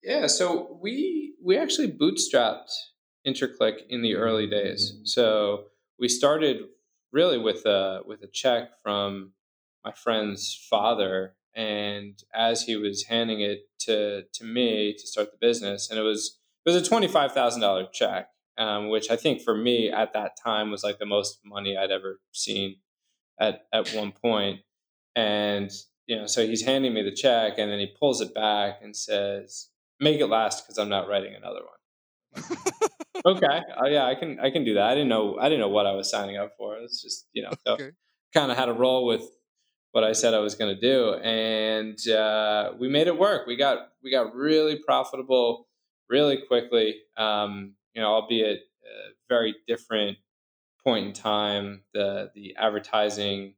Yeah, 0.02 0.26
so 0.26 0.80
we 0.82 1.36
we 1.44 1.56
actually 1.56 1.92
bootstrapped 1.92 2.72
InterClick 3.28 3.82
in 3.90 4.02
the 4.02 4.16
early 4.16 4.48
days. 4.48 5.02
So 5.04 5.66
we 6.00 6.08
started 6.08 6.62
really 7.12 7.38
with 7.38 7.64
a 7.68 8.02
with 8.08 8.24
a 8.24 8.28
check 8.28 8.70
from 8.82 9.34
my 9.86 9.92
friend's 9.92 10.68
father 10.68 11.36
and 11.56 12.24
as 12.34 12.64
he 12.64 12.76
was 12.76 13.06
handing 13.06 13.42
it 13.42 13.62
to 13.80 14.24
to 14.34 14.44
me 14.44 14.94
to 14.94 15.08
start 15.08 15.32
the 15.32 15.38
business 15.40 15.90
and 15.90 16.00
it 16.00 16.04
was 16.04 16.40
it 16.66 16.72
was 16.72 16.88
a 16.88 16.92
$25,000 16.92 17.92
check 17.92 18.30
um, 18.60 18.90
which 18.90 19.10
I 19.10 19.16
think 19.16 19.42
for 19.42 19.56
me 19.56 19.90
at 19.90 20.14
that 20.14 20.34
time 20.44 20.70
was 20.70 20.84
like 20.84 21.00
the 21.00 21.06
most 21.06 21.40
money 21.46 21.78
I'd 21.78 21.92
ever 21.92 22.20
seen 22.34 22.76
at 23.40 23.66
at 23.74 23.90
one 23.94 24.12
point. 24.12 24.60
And 25.16 25.72
you 26.08 26.18
know, 26.18 26.28
so 26.28 26.46
he's 26.46 26.64
handing 26.64 26.94
me 26.94 27.02
the 27.02 27.12
check, 27.12 27.54
and 27.58 27.72
then 27.72 27.80
he 27.80 27.88
pulls 28.00 28.20
it 28.20 28.36
back 28.36 28.80
and 28.84 28.96
says, 28.96 29.70
"Make 30.00 30.20
it 30.20 30.28
last 30.28 30.66
because 30.66 30.78
I'm 30.78 30.90
not 30.90 31.08
writing 31.08 31.34
another 31.36 31.62
one." 31.62 32.44
okay, 33.26 33.62
oh, 33.82 33.88
yeah, 33.88 34.06
I 34.06 34.16
can 34.16 34.40
I 34.42 34.52
can 34.52 34.66
do 34.66 34.74
that. 34.74 34.90
I 34.90 34.94
didn't 34.94 35.10
know 35.10 35.38
I 35.40 35.46
didn't 35.46 35.62
know 35.62 35.70
what 35.70 35.86
I 35.86 35.94
was 35.94 36.10
signing 36.10 36.38
up 36.38 36.52
for. 36.58 36.78
It's 36.78 37.02
just 37.02 37.28
you 37.32 37.44
know, 37.44 37.52
so 37.66 37.74
okay. 37.74 37.92
kind 38.34 38.52
of 38.52 38.58
had 38.58 38.68
a 38.68 38.74
roll 38.74 39.06
with 39.06 39.24
what 39.92 40.04
I 40.04 40.14
said 40.14 40.34
I 40.34 40.40
was 40.40 40.56
going 40.56 40.74
to 40.74 40.80
do, 40.80 41.16
and 41.16 42.08
uh, 42.10 42.74
we 42.80 42.88
made 42.88 43.08
it 43.08 43.18
work. 43.18 43.48
We 43.48 43.56
got 43.56 43.90
we 44.04 44.12
got 44.12 44.36
really 44.36 44.78
profitable 44.78 45.68
really 46.10 46.38
quickly. 46.48 46.96
Um, 47.18 47.74
you 47.94 48.02
know, 48.02 48.10
albeit 48.10 48.60
a 48.84 49.12
very 49.28 49.56
different 49.68 50.18
point 50.84 51.08
in 51.08 51.14
time. 51.14 51.82
The 51.94 52.32
the 52.36 52.56
advertising, 52.58 53.56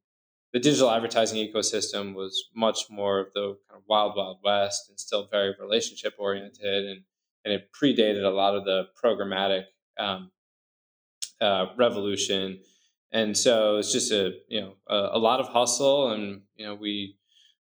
the 0.53 0.59
digital 0.59 0.89
advertising 0.89 1.45
ecosystem 1.45 2.13
was 2.13 2.49
much 2.55 2.89
more 2.89 3.19
of 3.19 3.27
the 3.33 3.57
kind 3.69 3.77
of 3.77 3.83
wild 3.87 4.13
wild 4.15 4.39
west, 4.43 4.89
and 4.89 4.99
still 4.99 5.27
very 5.29 5.53
relationship 5.59 6.15
oriented, 6.17 6.85
and 6.85 7.01
and 7.43 7.53
it 7.53 7.69
predated 7.73 8.23
a 8.23 8.29
lot 8.29 8.55
of 8.55 8.65
the 8.65 8.87
programmatic 9.03 9.65
um, 9.99 10.31
uh, 11.41 11.65
revolution 11.77 12.59
and 13.11 13.37
so 13.37 13.77
it's 13.77 13.91
just 13.91 14.11
a 14.11 14.31
you 14.47 14.61
know 14.61 14.73
a, 14.87 15.17
a, 15.17 15.19
lot 15.19 15.39
of 15.39 15.47
hustle 15.47 16.11
and 16.11 16.41
you 16.55 16.65
know 16.65 16.75
we 16.75 17.15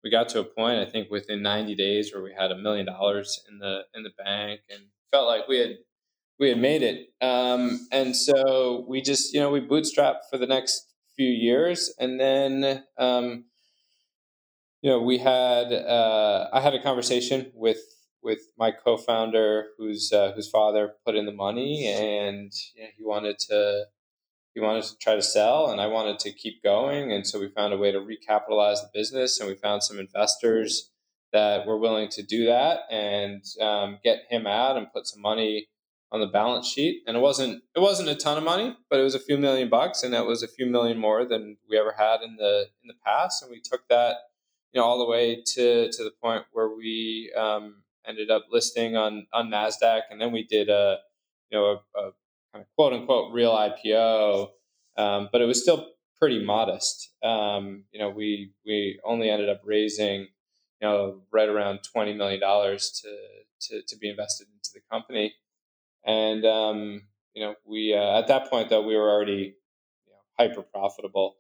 we 0.03 0.09
got 0.09 0.29
to 0.29 0.39
a 0.39 0.43
point 0.43 0.79
i 0.79 0.89
think 0.89 1.09
within 1.09 1.41
90 1.41 1.75
days 1.75 2.13
where 2.13 2.23
we 2.23 2.33
had 2.37 2.51
a 2.51 2.57
million 2.57 2.85
dollars 2.85 3.43
in 3.49 3.59
the 3.59 3.81
in 3.93 4.03
the 4.03 4.11
bank 4.23 4.61
and 4.69 4.81
felt 5.11 5.27
like 5.27 5.47
we 5.47 5.59
had 5.59 5.77
we 6.39 6.49
had 6.49 6.57
made 6.57 6.81
it. 6.81 7.13
Um, 7.21 7.87
and 7.91 8.15
so 8.15 8.85
we 8.87 9.01
just 9.01 9.33
you 9.33 9.39
know 9.39 9.49
we 9.49 9.61
bootstrapped 9.61 10.29
for 10.29 10.37
the 10.37 10.47
next 10.47 10.87
few 11.15 11.29
years 11.29 11.93
and 11.99 12.19
then 12.19 12.83
um, 12.97 13.45
you 14.81 14.89
know 14.89 14.99
we 14.99 15.19
had 15.19 15.71
uh, 15.71 16.49
i 16.51 16.59
had 16.59 16.73
a 16.73 16.81
conversation 16.81 17.51
with 17.53 17.77
with 18.23 18.39
my 18.57 18.71
co-founder 18.71 19.67
whose 19.77 20.11
uh, 20.11 20.31
whose 20.35 20.49
father 20.49 20.93
put 21.05 21.15
in 21.15 21.25
the 21.25 21.31
money 21.31 21.87
and 21.87 22.51
he 22.75 23.03
wanted 23.03 23.37
to 23.37 23.85
he 24.53 24.59
wanted 24.59 24.83
to 24.83 24.97
try 24.97 25.15
to 25.15 25.21
sell 25.21 25.71
and 25.71 25.81
I 25.81 25.87
wanted 25.87 26.19
to 26.19 26.31
keep 26.31 26.61
going. 26.63 27.11
And 27.11 27.25
so 27.25 27.39
we 27.39 27.49
found 27.49 27.73
a 27.73 27.77
way 27.77 27.91
to 27.91 27.99
recapitalize 27.99 28.81
the 28.81 28.89
business 28.93 29.39
and 29.39 29.49
we 29.49 29.55
found 29.55 29.83
some 29.83 29.99
investors 29.99 30.91
that 31.31 31.65
were 31.65 31.77
willing 31.77 32.09
to 32.09 32.21
do 32.21 32.45
that 32.45 32.81
and 32.91 33.43
um, 33.59 33.97
get 34.03 34.23
him 34.29 34.45
out 34.45 34.77
and 34.77 34.93
put 34.93 35.07
some 35.07 35.21
money 35.21 35.67
on 36.11 36.19
the 36.19 36.27
balance 36.27 36.67
sheet. 36.67 37.01
And 37.07 37.17
it 37.17 37.19
wasn't 37.19 37.63
it 37.75 37.79
wasn't 37.79 38.09
a 38.09 38.15
ton 38.15 38.37
of 38.37 38.43
money, 38.43 38.77
but 38.89 38.99
it 38.99 39.03
was 39.03 39.15
a 39.15 39.19
few 39.19 39.37
million 39.37 39.69
bucks 39.69 40.03
and 40.03 40.13
that 40.13 40.27
was 40.27 40.43
a 40.43 40.47
few 40.47 40.67
million 40.67 40.99
more 40.99 41.25
than 41.25 41.57
we 41.67 41.79
ever 41.79 41.95
had 41.97 42.21
in 42.21 42.35
the 42.35 42.67
in 42.83 42.87
the 42.87 42.95
past. 43.03 43.41
And 43.41 43.49
we 43.49 43.59
took 43.59 43.87
that, 43.89 44.17
you 44.71 44.79
know, 44.79 44.85
all 44.85 44.99
the 44.99 45.09
way 45.09 45.41
to 45.55 45.91
to 45.91 46.03
the 46.03 46.13
point 46.21 46.43
where 46.51 46.69
we 46.69 47.33
um, 47.35 47.81
ended 48.07 48.29
up 48.29 48.45
listing 48.51 48.95
on 48.95 49.25
on 49.33 49.49
NASDAQ 49.49 50.01
and 50.11 50.21
then 50.21 50.31
we 50.31 50.43
did 50.43 50.69
a 50.69 50.97
you 51.49 51.57
know 51.57 51.65
a, 51.95 51.99
a 51.99 52.11
kind 52.53 52.63
of 52.63 52.67
quote 52.75 52.93
unquote 52.93 53.33
real 53.33 53.51
IPO, 53.51 54.49
um, 54.97 55.29
but 55.31 55.41
it 55.41 55.45
was 55.45 55.61
still 55.61 55.89
pretty 56.19 56.43
modest. 56.43 57.11
Um, 57.23 57.85
you 57.91 57.99
know, 57.99 58.09
we 58.09 58.53
we 58.65 58.99
only 59.03 59.29
ended 59.29 59.49
up 59.49 59.61
raising, 59.65 60.21
you 60.21 60.27
know, 60.87 61.21
right 61.31 61.49
around 61.49 61.79
twenty 61.91 62.13
million 62.13 62.39
dollars 62.39 63.01
to, 63.01 63.09
to 63.67 63.81
to 63.87 63.97
be 63.97 64.09
invested 64.09 64.47
into 64.55 64.69
the 64.73 64.81
company, 64.91 65.33
and 66.05 66.45
um, 66.45 67.01
you 67.33 67.43
know, 67.43 67.55
we 67.65 67.93
uh, 67.93 68.19
at 68.19 68.27
that 68.27 68.49
point 68.49 68.69
though 68.69 68.85
we 68.85 68.95
were 68.95 69.09
already 69.11 69.55
you 70.05 70.11
know, 70.11 70.19
hyper 70.37 70.61
profitable. 70.61 71.37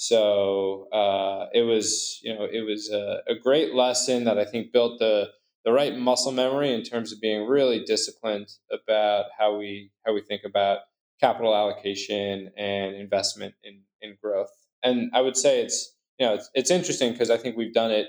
So 0.00 0.88
uh, 0.92 1.48
it 1.52 1.62
was, 1.62 2.20
you 2.22 2.32
know, 2.32 2.44
it 2.44 2.60
was 2.60 2.88
a, 2.88 3.20
a 3.28 3.34
great 3.34 3.74
lesson 3.74 4.22
that 4.26 4.38
I 4.38 4.44
think 4.44 4.72
built 4.72 5.00
the 5.00 5.30
the 5.64 5.72
right 5.72 5.96
muscle 5.96 6.32
memory 6.32 6.72
in 6.72 6.82
terms 6.82 7.12
of 7.12 7.20
being 7.20 7.46
really 7.46 7.84
disciplined 7.84 8.48
about 8.72 9.26
how 9.38 9.56
we 9.58 9.90
how 10.06 10.14
we 10.14 10.22
think 10.22 10.42
about 10.44 10.78
capital 11.20 11.54
allocation 11.54 12.50
and 12.56 12.94
investment 12.94 13.54
in 13.62 13.80
in 14.00 14.16
growth. 14.22 14.50
And 14.82 15.10
I 15.14 15.20
would 15.20 15.36
say 15.36 15.60
it's 15.60 15.94
you 16.18 16.26
know 16.26 16.34
it's, 16.34 16.50
it's 16.54 16.70
interesting 16.70 17.12
because 17.12 17.30
I 17.30 17.36
think 17.36 17.56
we've 17.56 17.74
done 17.74 17.90
it 17.90 18.08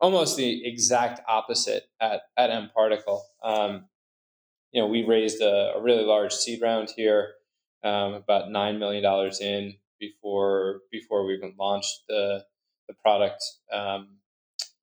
almost 0.00 0.36
the 0.36 0.66
exact 0.66 1.20
opposite 1.28 1.84
at 2.00 2.22
at 2.36 2.50
mParticle. 2.50 3.20
Um, 3.42 3.86
you 4.72 4.82
know, 4.82 4.88
we 4.88 5.04
raised 5.04 5.40
a, 5.40 5.74
a, 5.76 5.82
really 5.82 6.04
large 6.04 6.32
seed 6.32 6.60
round 6.60 6.90
here, 6.94 7.34
um, 7.84 8.14
about 8.14 8.50
nine 8.50 8.78
million 8.78 9.02
dollars 9.02 9.40
in 9.40 9.74
before 9.98 10.80
before 10.90 11.24
we 11.24 11.34
even 11.34 11.54
launched 11.58 12.02
the 12.08 12.44
the 12.88 12.94
product. 12.94 13.42
Um, 13.72 14.18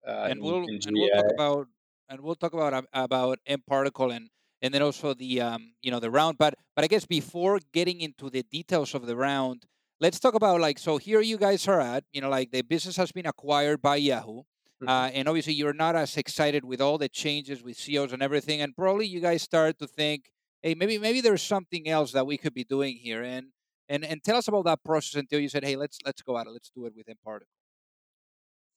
uh, 0.08 0.28
and 0.30 0.42
we'll 0.42 0.66
and 0.68 0.84
we'll 0.92 1.10
talk 1.10 1.32
about 1.36 1.68
and 2.10 2.22
we'll 2.22 2.36
talk 2.36 2.54
about 2.54 2.86
about 2.94 3.40
mParticle 3.50 4.16
and 4.16 4.30
and 4.62 4.74
then 4.74 4.82
also 4.82 5.14
the 5.14 5.42
um, 5.42 5.74
you 5.82 5.92
know 5.92 6.00
the 6.00 6.10
round. 6.10 6.38
But 6.38 6.56
but 6.76 6.84
I 6.84 6.88
guess 6.88 7.06
before 7.06 7.60
getting 7.74 8.02
into 8.02 8.30
the 8.30 8.44
details 8.44 8.96
of 8.96 9.06
the 9.06 9.16
round, 9.16 9.66
let's 10.00 10.20
talk 10.20 10.34
about 10.34 10.62
like 10.62 10.80
so 10.80 10.98
here 10.98 11.22
you 11.22 11.38
guys 11.38 11.68
are 11.68 11.82
at 11.82 12.06
you 12.14 12.22
know 12.22 12.30
like 12.30 12.52
the 12.52 12.62
business 12.62 12.96
has 12.98 13.12
been 13.12 13.26
acquired 13.26 13.82
by 13.82 13.98
Yahoo. 13.98 14.44
Mm-hmm. 14.82 14.90
Uh, 14.90 15.10
and 15.14 15.28
obviously, 15.28 15.54
you're 15.54 15.74
not 15.74 15.96
as 15.96 16.18
excited 16.18 16.66
with 16.66 16.82
all 16.82 16.98
the 16.98 17.10
changes 17.10 17.64
with 17.64 17.78
CEOs 17.78 18.12
and 18.14 18.22
everything. 18.22 18.62
And 18.62 18.76
probably 18.76 19.06
you 19.06 19.20
guys 19.20 19.42
start 19.42 19.80
to 19.80 19.88
think, 19.88 20.32
hey, 20.62 20.76
maybe 20.76 20.98
maybe 20.98 21.22
there's 21.22 21.44
something 21.44 21.88
else 21.88 22.12
that 22.14 22.26
we 22.26 22.38
could 22.38 22.54
be 22.54 22.64
doing 22.64 22.98
here. 22.98 23.22
And 23.22 23.48
and 23.90 24.06
and 24.06 24.24
tell 24.24 24.38
us 24.38 24.48
about 24.48 24.66
that 24.66 24.84
process 24.84 25.20
until 25.20 25.40
you 25.40 25.50
said, 25.50 25.64
hey, 25.64 25.76
let's 25.76 26.00
let's 26.06 26.22
go 26.22 26.38
at 26.38 26.48
it. 26.48 26.52
Let's 26.52 26.72
do 26.74 26.86
it 26.86 26.94
with 26.96 27.08
mParticle. 27.08 27.63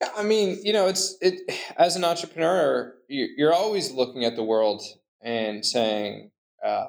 Yeah, 0.01 0.11
I 0.17 0.23
mean, 0.23 0.59
you 0.63 0.73
know, 0.73 0.89
it's 0.89 1.17
it 1.21 1.51
as 1.77 1.97
an 1.97 2.05
entrepreneur, 2.05 2.95
you're 3.09 3.55
always 3.55 3.93
looking 3.93 4.25
at 4.25 4.37
the 4.37 4.45
world 4.45 4.83
and 5.23 5.65
saying, 5.65 6.31
uh, 6.65 6.87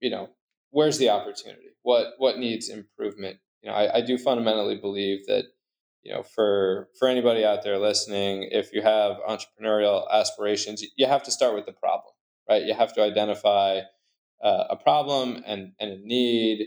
you 0.00 0.10
know, 0.10 0.28
where's 0.70 0.98
the 0.98 1.10
opportunity? 1.10 1.68
What 1.82 2.14
what 2.18 2.38
needs 2.38 2.68
improvement? 2.68 3.38
You 3.62 3.70
know, 3.70 3.76
I, 3.76 3.98
I 3.98 4.00
do 4.02 4.18
fundamentally 4.18 4.76
believe 4.76 5.26
that, 5.26 5.44
you 6.02 6.12
know, 6.12 6.22
for 6.22 6.88
for 6.98 7.08
anybody 7.08 7.44
out 7.44 7.62
there 7.62 7.78
listening, 7.78 8.48
if 8.52 8.72
you 8.72 8.82
have 8.82 9.16
entrepreneurial 9.28 10.10
aspirations, 10.10 10.84
you 10.96 11.06
have 11.06 11.22
to 11.24 11.30
start 11.30 11.54
with 11.54 11.66
the 11.66 11.72
problem, 11.72 12.12
right? 12.48 12.62
You 12.64 12.74
have 12.74 12.94
to 12.94 13.02
identify 13.02 13.80
uh, 14.42 14.64
a 14.70 14.76
problem 14.76 15.42
and 15.46 15.72
and 15.80 15.92
a 15.92 15.98
need, 16.06 16.66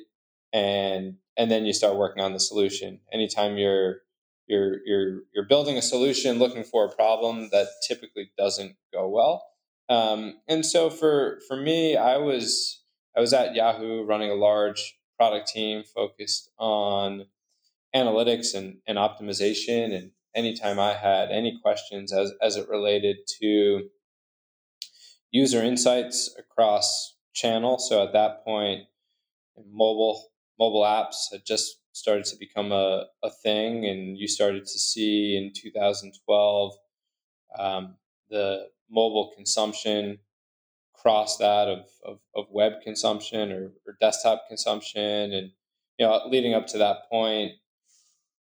and 0.54 1.18
and 1.38 1.52
then 1.52 1.66
you 1.66 1.74
start 1.74 1.98
working 1.98 2.24
on 2.24 2.34
the 2.34 2.40
solution. 2.40 3.00
Anytime 3.12 3.58
you're 3.58 4.03
you're 4.48 4.86
you're 4.86 5.22
you're 5.34 5.48
building 5.48 5.78
a 5.78 5.82
solution 5.82 6.40
looking 6.40 6.64
for 6.64 6.86
a 6.86 6.96
problem 6.96 7.50
that 7.52 7.68
typically 7.88 8.32
doesn't 8.38 8.76
go 8.92 9.08
well. 9.10 9.46
Um, 9.90 10.36
and 10.48 10.66
so 10.66 10.90
for 10.90 11.40
for 11.48 11.58
me 11.58 11.98
i 11.98 12.18
was 12.18 12.84
i 13.18 13.20
was 13.20 13.34
at 13.34 13.54
yahoo 13.54 14.04
running 14.06 14.32
a 14.32 14.36
large 14.36 14.98
product 15.18 15.50
team 15.50 15.84
focused 15.84 16.50
on 16.58 17.26
analytics 17.96 18.56
and, 18.56 18.78
and 18.88 18.98
optimization. 18.98 19.94
And 19.96 20.12
anytime 20.36 20.80
i 20.80 20.94
had 20.94 21.30
any 21.32 21.60
questions 21.62 22.14
as, 22.14 22.32
as 22.42 22.56
it 22.56 22.70
related 22.70 23.18
to 23.42 23.90
user 25.32 25.62
insights 25.62 26.34
across 26.38 27.16
channel 27.34 27.78
so 27.78 28.04
at 28.04 28.14
that 28.14 28.44
point 28.46 28.84
mobile 29.72 30.32
mobile 30.60 30.84
apps 30.84 31.32
had 31.32 31.46
just 31.46 31.80
started 31.94 32.26
to 32.26 32.36
become 32.38 32.72
a, 32.72 33.06
a 33.24 33.30
thing 33.30 33.86
and 33.86 34.18
you 34.18 34.28
started 34.28 34.66
to 34.66 34.80
see 34.80 35.38
in 35.38 35.52
2012 35.56 36.74
um, 37.58 37.96
the 38.30 38.68
mobile 38.90 39.32
consumption 39.36 40.18
cross 40.94 41.38
that 41.38 41.68
of, 41.68 41.86
of, 42.06 42.20
of 42.36 42.46
web 42.52 42.74
consumption 42.84 43.52
or, 43.52 43.72
or, 43.88 43.98
desktop 44.00 44.44
consumption 44.48 45.34
and 45.34 45.52
you 45.98 46.06
know 46.06 46.22
leading 46.30 46.54
up 46.54 46.66
to 46.66 46.78
that 46.78 47.10
point 47.10 47.52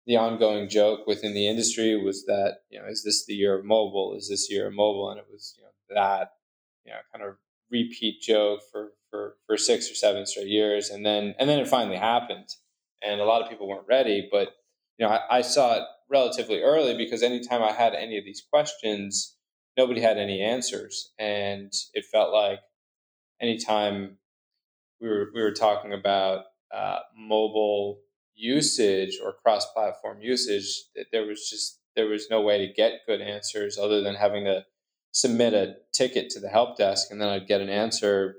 the 0.05 0.17
ongoing 0.17 0.67
joke 0.67 1.07
within 1.07 1.33
the 1.33 1.47
industry 1.47 2.01
was 2.01 2.25
that 2.25 2.57
you 2.69 2.79
know 2.79 2.87
is 2.87 3.03
this 3.03 3.25
the 3.25 3.33
year 3.33 3.57
of 3.57 3.65
mobile? 3.65 4.15
Is 4.17 4.29
this 4.29 4.51
year 4.51 4.67
of 4.67 4.73
mobile? 4.73 5.09
And 5.09 5.19
it 5.19 5.25
was 5.31 5.55
you 5.57 5.63
know 5.63 5.69
that 5.95 6.31
you 6.85 6.91
know 6.91 6.99
kind 7.11 7.25
of 7.25 7.37
repeat 7.71 8.21
joke 8.21 8.61
for 8.71 8.91
for 9.09 9.35
for 9.47 9.57
six 9.57 9.89
or 9.89 9.95
seven 9.95 10.25
straight 10.25 10.47
years 10.47 10.89
and 10.89 11.05
then 11.05 11.33
and 11.39 11.49
then 11.49 11.59
it 11.59 11.67
finally 11.67 11.97
happened 11.97 12.47
and 13.05 13.19
a 13.19 13.25
lot 13.25 13.41
of 13.41 13.49
people 13.49 13.67
weren't 13.67 13.87
ready. 13.87 14.27
But 14.31 14.49
you 14.97 15.05
know, 15.05 15.11
I, 15.11 15.37
I 15.37 15.41
saw 15.41 15.75
it 15.75 15.83
relatively 16.09 16.61
early 16.61 16.95
because 16.95 17.23
anytime 17.23 17.63
I 17.63 17.71
had 17.71 17.93
any 17.93 18.17
of 18.17 18.25
these 18.25 18.43
questions, 18.51 19.35
nobody 19.77 20.01
had 20.01 20.17
any 20.17 20.41
answers, 20.41 21.11
and 21.17 21.71
it 21.93 22.05
felt 22.05 22.33
like 22.33 22.59
anytime 23.41 24.17
we 25.01 25.09
were 25.09 25.29
we 25.33 25.41
were 25.41 25.51
talking 25.51 25.93
about 25.93 26.45
uh, 26.73 26.99
mobile 27.17 27.99
usage 28.35 29.19
or 29.23 29.33
cross-platform 29.43 30.19
usage, 30.21 30.83
there 31.11 31.25
was 31.25 31.49
just 31.49 31.79
there 31.95 32.07
was 32.07 32.27
no 32.29 32.41
way 32.41 32.65
to 32.65 32.73
get 32.73 33.01
good 33.07 33.21
answers 33.21 33.77
other 33.77 34.01
than 34.01 34.15
having 34.15 34.45
to 34.45 34.65
submit 35.11 35.53
a 35.53 35.75
ticket 35.93 36.29
to 36.31 36.39
the 36.39 36.49
help 36.49 36.77
desk 36.77 37.09
and 37.11 37.21
then 37.21 37.29
I'd 37.29 37.47
get 37.47 37.61
an 37.61 37.69
answer, 37.69 38.37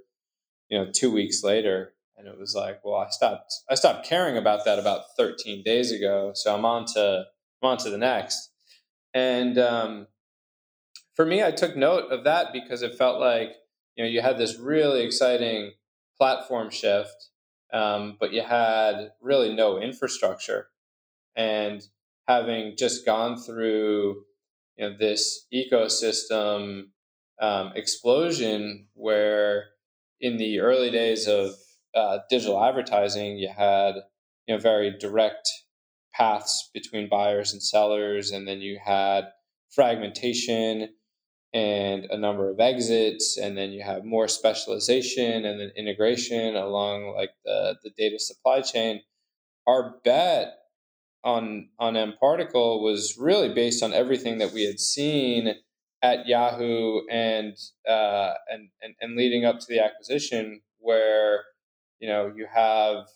you 0.69 0.77
know, 0.77 0.91
two 0.93 1.13
weeks 1.13 1.45
later. 1.45 1.94
And 2.17 2.29
it 2.29 2.39
was 2.39 2.55
like, 2.55 2.85
well, 2.85 2.97
I 2.97 3.09
stopped 3.11 3.53
I 3.71 3.75
stopped 3.75 4.07
caring 4.07 4.37
about 4.37 4.65
that 4.65 4.79
about 4.79 5.17
13 5.17 5.63
days 5.63 5.93
ago, 5.93 6.33
so 6.35 6.55
I'm 6.55 6.65
on 6.65 6.87
to 6.95 7.25
I'm 7.63 7.71
on 7.71 7.79
to 7.79 7.91
the 7.91 7.99
next. 7.99 8.51
And 9.13 9.59
um, 9.59 10.07
for 11.15 11.25
me, 11.25 11.43
I 11.43 11.51
took 11.51 11.77
note 11.77 12.11
of 12.11 12.25
that 12.25 12.53
because 12.53 12.83
it 12.83 12.97
felt 12.97 13.21
like 13.21 13.53
you 13.97 14.05
know 14.05 14.11
you 14.11 14.21
had 14.21 14.39
this 14.39 14.59
really 14.59 15.03
exciting 15.05 15.73
platform 16.19 16.71
shift, 16.71 17.31
um, 17.73 18.17
but 18.19 18.33
you 18.33 18.43
had 18.43 19.13
really 19.21 19.55
no 19.55 19.81
infrastructure, 19.81 20.69
and 21.37 21.83
having 22.27 22.75
just 22.77 23.05
gone 23.05 23.37
through 23.37 24.25
you 24.77 24.89
know 24.89 24.97
this 24.99 25.47
ecosystem 25.53 26.87
um, 27.41 27.73
explosion 27.75 28.87
where 28.95 29.65
in 30.21 30.37
the 30.37 30.61
early 30.61 30.91
days 30.91 31.27
of 31.27 31.51
uh, 31.95 32.19
digital 32.31 32.63
advertising, 32.63 33.39
you 33.39 33.49
had 33.49 33.95
you 34.47 34.55
know 34.55 34.61
very 34.61 34.97
direct 34.99 35.49
paths 36.13 36.71
between 36.73 37.09
buyers 37.09 37.53
and 37.53 37.63
sellers, 37.63 38.31
and 38.31 38.47
then 38.47 38.61
you 38.61 38.79
had 38.85 39.25
fragmentation 39.71 40.89
and 41.53 42.07
a 42.07 42.19
number 42.19 42.51
of 42.51 42.59
exits, 42.59 43.39
and 43.39 43.57
then 43.57 43.71
you 43.71 43.83
have 43.83 44.05
more 44.05 44.27
specialization 44.27 45.45
and 45.45 45.61
then 45.61 45.71
integration 45.77 46.57
along 46.57 47.15
like 47.17 47.31
the, 47.45 47.77
the 47.85 47.91
data 47.97 48.19
supply 48.19 48.61
chain. 48.61 49.01
Our 49.67 49.95
bet 50.05 50.55
on 51.23 51.69
on 51.79 51.95
mParticle 51.95 52.83
was 52.83 53.17
really 53.19 53.55
based 53.55 53.83
on 53.83 53.93
everything 53.93 54.39
that 54.39 54.53
we 54.53 54.65
had 54.65 54.79
seen 54.79 55.55
at 56.03 56.27
Yahoo 56.27 57.01
and 57.11 57.57
uh, 57.89 58.35
and, 58.49 58.69
and 58.83 58.95
and 59.01 59.17
leading 59.17 59.45
up 59.45 59.59
to 59.61 59.67
the 59.69 59.83
acquisition, 59.83 60.61
where 60.79 61.45
you 62.01 62.09
know 62.09 62.33
you 62.35 62.47
have 62.53 63.07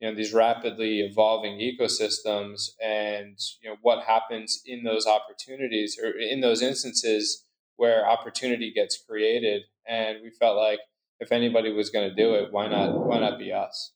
you 0.00 0.08
know 0.08 0.14
these 0.16 0.32
rapidly 0.34 1.00
evolving 1.00 1.58
ecosystems, 1.58 2.70
and 2.82 3.38
you 3.62 3.70
know 3.70 3.76
what 3.82 4.04
happens 4.04 4.62
in 4.66 4.84
those 4.84 5.06
opportunities 5.06 5.98
or 6.02 6.10
in 6.18 6.40
those 6.40 6.62
instances 6.62 7.46
where 7.76 8.06
opportunity 8.08 8.72
gets 8.72 9.02
created, 9.02 9.62
and 9.86 10.22
we 10.22 10.30
felt 10.30 10.56
like 10.56 10.80
if 11.20 11.32
anybody 11.32 11.72
was 11.72 11.90
going 11.90 12.08
to 12.08 12.14
do 12.14 12.34
it, 12.34 12.52
why 12.52 12.68
not 12.68 13.06
why 13.06 13.18
not 13.20 13.38
be 13.38 13.52
us? 13.52 13.92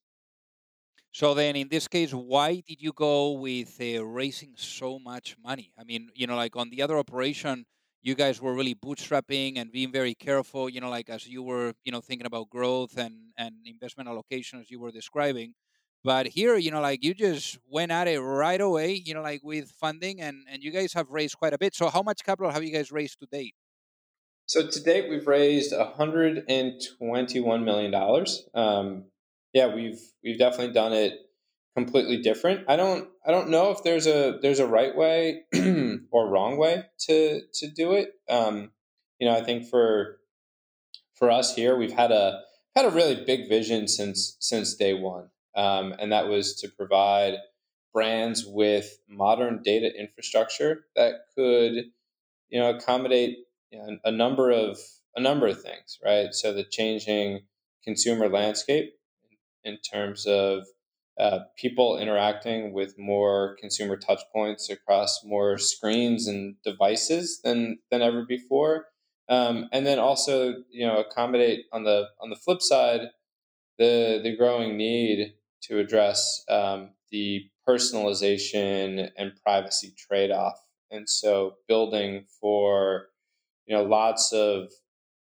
So 1.12 1.32
then, 1.34 1.56
in 1.56 1.68
this 1.68 1.88
case, 1.88 2.12
why 2.12 2.60
did 2.60 2.82
you 2.82 2.92
go 2.92 3.32
with 3.32 3.80
uh, 3.80 4.04
raising 4.04 4.54
so 4.56 4.98
much 4.98 5.36
money? 5.38 5.72
I 5.78 5.84
mean, 5.84 6.10
you 6.14 6.26
know, 6.26 6.36
like 6.36 6.56
on 6.56 6.68
the 6.70 6.82
other 6.82 6.98
operation, 6.98 7.64
you 8.06 8.14
guys 8.14 8.40
were 8.40 8.54
really 8.54 8.74
bootstrapping 8.74 9.58
and 9.58 9.72
being 9.72 9.90
very 9.90 10.14
careful. 10.14 10.68
You 10.68 10.80
know, 10.80 10.90
like 10.90 11.10
as 11.10 11.26
you 11.26 11.42
were, 11.42 11.74
you 11.84 11.90
know, 11.90 12.00
thinking 12.00 12.26
about 12.26 12.48
growth 12.48 12.96
and 12.96 13.32
and 13.36 13.54
investment 13.64 14.08
allocation 14.08 14.60
as 14.60 14.70
you 14.70 14.78
were 14.78 14.92
describing. 14.92 15.54
But 16.04 16.28
here, 16.28 16.56
you 16.56 16.70
know, 16.70 16.80
like 16.80 17.02
you 17.02 17.14
just 17.14 17.58
went 17.68 17.90
at 17.90 18.06
it 18.06 18.20
right 18.20 18.60
away. 18.60 18.92
You 18.94 19.14
know, 19.14 19.22
like 19.22 19.42
with 19.42 19.70
funding, 19.72 20.20
and 20.20 20.46
and 20.48 20.62
you 20.62 20.70
guys 20.70 20.92
have 20.92 21.10
raised 21.10 21.36
quite 21.36 21.52
a 21.52 21.58
bit. 21.58 21.74
So, 21.74 21.88
how 21.88 22.02
much 22.02 22.22
capital 22.24 22.52
have 22.52 22.62
you 22.62 22.72
guys 22.72 22.92
raised 22.92 23.18
to 23.20 23.26
date? 23.26 23.54
So 24.46 24.68
to 24.68 24.80
date, 24.80 25.10
we've 25.10 25.26
raised 25.26 25.76
121 25.76 27.64
million 27.64 27.90
dollars. 27.90 28.48
Um, 28.54 29.06
yeah, 29.52 29.74
we've 29.74 30.00
we've 30.22 30.38
definitely 30.38 30.72
done 30.72 30.92
it 30.92 31.18
completely 31.76 32.22
different. 32.22 32.64
I 32.68 32.76
don't 32.76 33.08
I 33.26 33.30
don't 33.30 33.50
know 33.50 33.70
if 33.70 33.82
there's 33.82 34.06
a 34.06 34.38
there's 34.40 34.60
a 34.60 34.66
right 34.66 34.96
way 34.96 35.42
or 36.10 36.28
wrong 36.28 36.56
way 36.56 36.84
to 37.00 37.42
to 37.52 37.70
do 37.70 37.92
it. 37.92 38.14
Um, 38.30 38.70
you 39.18 39.28
know, 39.28 39.36
I 39.36 39.42
think 39.42 39.68
for 39.68 40.18
for 41.14 41.30
us 41.30 41.54
here, 41.54 41.76
we've 41.76 41.92
had 41.92 42.12
a 42.12 42.40
had 42.74 42.86
a 42.86 42.90
really 42.90 43.22
big 43.26 43.48
vision 43.48 43.88
since 43.88 44.36
since 44.40 44.74
day 44.74 44.94
one, 44.94 45.28
um, 45.54 45.94
and 45.98 46.12
that 46.12 46.28
was 46.28 46.54
to 46.60 46.68
provide 46.68 47.34
brands 47.92 48.46
with 48.46 48.98
modern 49.06 49.62
data 49.62 49.90
infrastructure 49.98 50.86
that 50.96 51.26
could 51.34 51.74
you 52.48 52.58
know 52.58 52.70
accommodate 52.70 53.36
you 53.70 53.78
know, 53.78 53.98
a 54.04 54.10
number 54.10 54.50
of 54.50 54.78
a 55.14 55.20
number 55.20 55.46
of 55.46 55.60
things, 55.60 55.98
right? 56.02 56.32
So 56.32 56.54
the 56.54 56.64
changing 56.64 57.42
consumer 57.84 58.30
landscape 58.30 58.94
in 59.62 59.76
terms 59.78 60.24
of 60.26 60.64
uh, 61.18 61.40
people 61.56 61.98
interacting 61.98 62.72
with 62.72 62.98
more 62.98 63.56
consumer 63.60 63.96
touch 63.96 64.20
points 64.32 64.68
across 64.70 65.24
more 65.24 65.58
screens 65.58 66.26
and 66.26 66.56
devices 66.64 67.40
than 67.42 67.78
than 67.90 68.02
ever 68.02 68.24
before. 68.26 68.86
Um, 69.28 69.68
and 69.72 69.86
then 69.86 69.98
also, 69.98 70.54
you 70.70 70.86
know, 70.86 70.98
accommodate 70.98 71.66
on 71.72 71.84
the 71.84 72.06
on 72.20 72.30
the 72.30 72.36
flip 72.36 72.62
side 72.62 73.08
the 73.78 74.20
the 74.22 74.36
growing 74.36 74.76
need 74.76 75.34
to 75.62 75.78
address 75.78 76.44
um, 76.48 76.90
the 77.10 77.42
personalization 77.68 79.10
and 79.16 79.32
privacy 79.42 79.92
trade 79.96 80.30
off. 80.30 80.58
And 80.90 81.08
so, 81.08 81.56
building 81.68 82.26
for 82.40 83.08
you 83.66 83.76
know 83.76 83.82
lots 83.82 84.32
of 84.32 84.70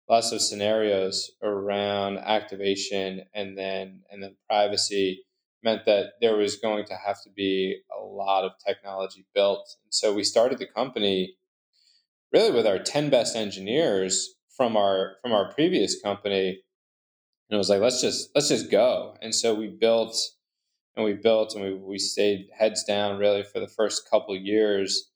lots 0.08 0.32
of 0.32 0.40
scenarios 0.40 1.32
around 1.42 2.18
activation 2.18 3.22
and 3.34 3.58
then 3.58 4.02
and 4.10 4.22
then 4.22 4.36
privacy 4.48 5.25
meant 5.62 5.84
that 5.86 6.12
there 6.20 6.36
was 6.36 6.56
going 6.56 6.84
to 6.86 6.94
have 6.94 7.22
to 7.22 7.30
be 7.30 7.78
a 7.96 8.02
lot 8.02 8.44
of 8.44 8.52
technology 8.64 9.26
built. 9.34 9.76
And 9.84 9.92
so 9.92 10.14
we 10.14 10.24
started 10.24 10.58
the 10.58 10.66
company 10.66 11.36
really 12.32 12.50
with 12.50 12.66
our 12.66 12.78
10 12.78 13.10
best 13.10 13.36
engineers 13.36 14.34
from 14.56 14.76
our 14.76 15.16
from 15.22 15.32
our 15.32 15.52
previous 15.52 16.00
company. 16.00 16.48
And 17.48 17.54
it 17.54 17.56
was 17.56 17.70
like, 17.70 17.80
let's 17.80 18.00
just 18.00 18.30
let's 18.34 18.48
just 18.48 18.70
go. 18.70 19.16
And 19.20 19.34
so 19.34 19.54
we 19.54 19.68
built 19.68 20.16
and 20.96 21.04
we 21.04 21.12
built 21.12 21.54
and 21.54 21.62
we, 21.62 21.74
we 21.74 21.98
stayed 21.98 22.48
heads 22.58 22.84
down 22.84 23.18
really 23.18 23.42
for 23.42 23.60
the 23.60 23.68
first 23.68 24.08
couple 24.10 24.34
years. 24.36 25.10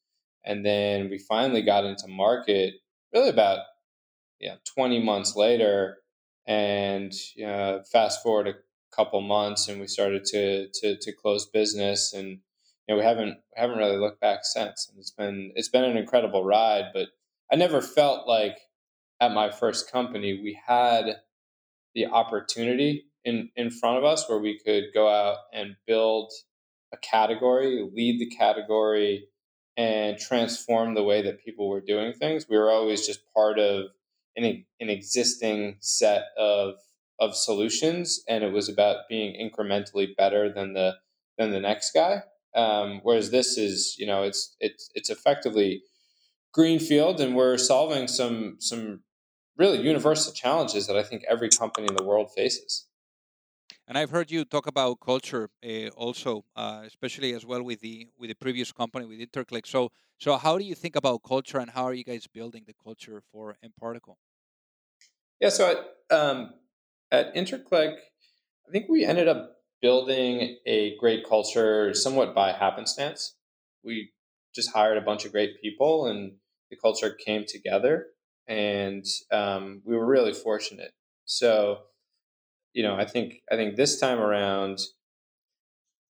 And 0.45 0.65
then 0.65 1.11
we 1.11 1.19
finally 1.19 1.63
got 1.63 1.85
into 1.85 2.07
market 2.09 2.75
really 3.13 3.31
about 3.31 3.61
yeah, 4.41 4.57
20 4.75 5.03
months 5.03 5.37
later. 5.37 5.99
And 6.47 7.13
know, 7.47 7.83
fast 7.93 8.23
forward 8.23 8.49
a 8.49 8.55
couple 8.95 9.21
months, 9.21 9.69
and 9.69 9.81
we 9.81 9.87
started 9.87 10.25
to 10.27 10.69
to, 10.75 10.97
to 10.97 11.13
close 11.13 11.47
business, 11.47 12.13
and 12.13 12.29
you 12.29 12.39
know, 12.89 12.97
we 12.97 13.03
haven't 13.05 13.39
haven't 13.55 13.79
really 13.79 13.99
looked 13.99 14.21
back 14.21 14.41
since. 14.43 14.89
And 14.89 14.99
it's 14.99 15.11
been 15.11 15.53
it's 15.55 15.69
been 15.69 15.85
an 15.85 15.97
incredible 15.97 16.45
ride, 16.45 16.87
but 16.93 17.09
I 17.53 17.57
never 17.57 17.81
felt 17.81 18.27
like 18.27 18.57
at 19.21 19.33
my 19.33 19.51
first 19.51 19.91
company 19.91 20.41
we 20.43 20.59
had 20.67 21.17
the 21.95 22.07
opportunity 22.07 23.07
in 23.25 23.51
in 23.57 23.71
front 23.71 23.99
of 23.99 24.05
us 24.05 24.29
where 24.29 24.39
we 24.39 24.59
could 24.59 24.85
go 24.95 25.09
out 25.09 25.39
and 25.53 25.77
build 25.87 26.33
a 26.93 26.97
category, 26.97 27.89
lead 27.95 28.21
the 28.21 28.35
category, 28.35 29.29
and 29.77 30.19
transform 30.19 30.95
the 30.95 31.05
way 31.05 31.23
that 31.23 31.45
people 31.45 31.69
were 31.69 31.81
doing 31.81 32.13
things. 32.13 32.47
We 32.49 32.59
were 32.59 32.71
always 32.71 33.07
just 33.07 33.21
part 33.33 33.59
of 33.59 33.87
an, 34.37 34.65
an 34.81 34.91
existing 34.91 35.77
set 35.81 36.25
of 36.37 36.75
of 37.21 37.37
solutions, 37.37 38.25
and 38.29 38.45
it 38.45 38.53
was 38.53 38.69
about 38.69 39.09
being 39.09 39.35
incrementally 39.39 40.17
better 40.17 40.53
than 40.53 40.75
the 40.75 40.97
than 41.39 41.51
the 41.51 41.61
next 41.61 41.93
guy. 41.93 42.23
Um, 42.55 43.01
whereas 43.05 43.31
this 43.31 43.57
is, 43.59 43.97
you 43.99 44.07
know, 44.07 44.23
it's 44.25 44.57
it's 44.61 44.91
it's 44.95 45.11
effectively 45.11 45.83
greenfield, 46.53 47.21
and 47.21 47.37
we're 47.37 47.59
solving 47.59 48.09
some 48.09 48.57
some 48.61 49.05
really 49.57 49.81
universal 49.83 50.33
challenges 50.33 50.87
that 50.89 50.97
I 50.97 51.03
think 51.05 51.25
every 51.29 51.51
company 51.51 51.87
in 51.89 51.97
the 51.97 52.05
world 52.05 52.33
faces. 52.35 52.89
And 53.87 53.99
I've 53.99 54.09
heard 54.11 54.31
you 54.31 54.45
talk 54.47 54.67
about 54.67 55.01
culture 55.01 55.51
uh, 55.63 55.89
also, 55.89 56.45
uh, 56.57 56.83
especially 56.87 57.35
as 57.35 57.45
well 57.45 57.63
with 57.63 57.81
the 57.81 58.09
with 58.17 58.31
the 58.31 58.35
previous 58.35 58.73
company 58.73 59.05
with 59.05 59.21
Interclick. 59.21 59.67
So, 59.67 59.91
so 60.19 60.39
how 60.39 60.57
do 60.59 60.65
you 60.65 60.75
think 60.75 60.97
about 60.97 61.23
culture, 61.23 61.59
and 61.59 61.71
how 61.71 61.85
are 61.85 61.95
you 61.95 62.05
guys 62.05 62.27
building 62.27 62.65
the 62.67 62.75
culture 62.75 63.21
for 63.31 63.57
mParticle? 63.63 64.17
Yeah, 65.41 65.49
so 65.49 65.71
at 66.11 66.17
um, 66.17 66.55
at 67.11 67.35
Interclick, 67.35 67.95
I 68.69 68.71
think 68.73 68.87
we 68.89 69.05
ended 69.05 69.29
up 69.29 69.57
building 69.83 70.59
a 70.67 70.97
great 70.99 71.29
culture 71.29 71.95
somewhat 71.95 72.35
by 72.35 72.53
happenstance. 72.53 73.37
We 73.83 74.13
just 74.55 74.73
hired 74.73 74.99
a 74.99 75.03
bunch 75.03 75.25
of 75.25 75.33
great 75.33 75.61
people, 75.63 76.07
and 76.07 76.33
the 76.71 76.77
culture 76.77 77.11
came 77.11 77.45
together, 77.47 78.09
and 78.47 79.05
um, 79.33 79.83
we 79.85 79.97
were 79.97 80.07
really 80.07 80.33
fortunate. 80.33 80.93
So 81.25 81.81
you 82.73 82.83
know, 82.83 82.95
I 82.95 83.05
think 83.05 83.43
I 83.51 83.57
think 83.57 83.77
this 83.77 83.99
time 83.99 84.21
around, 84.21 84.79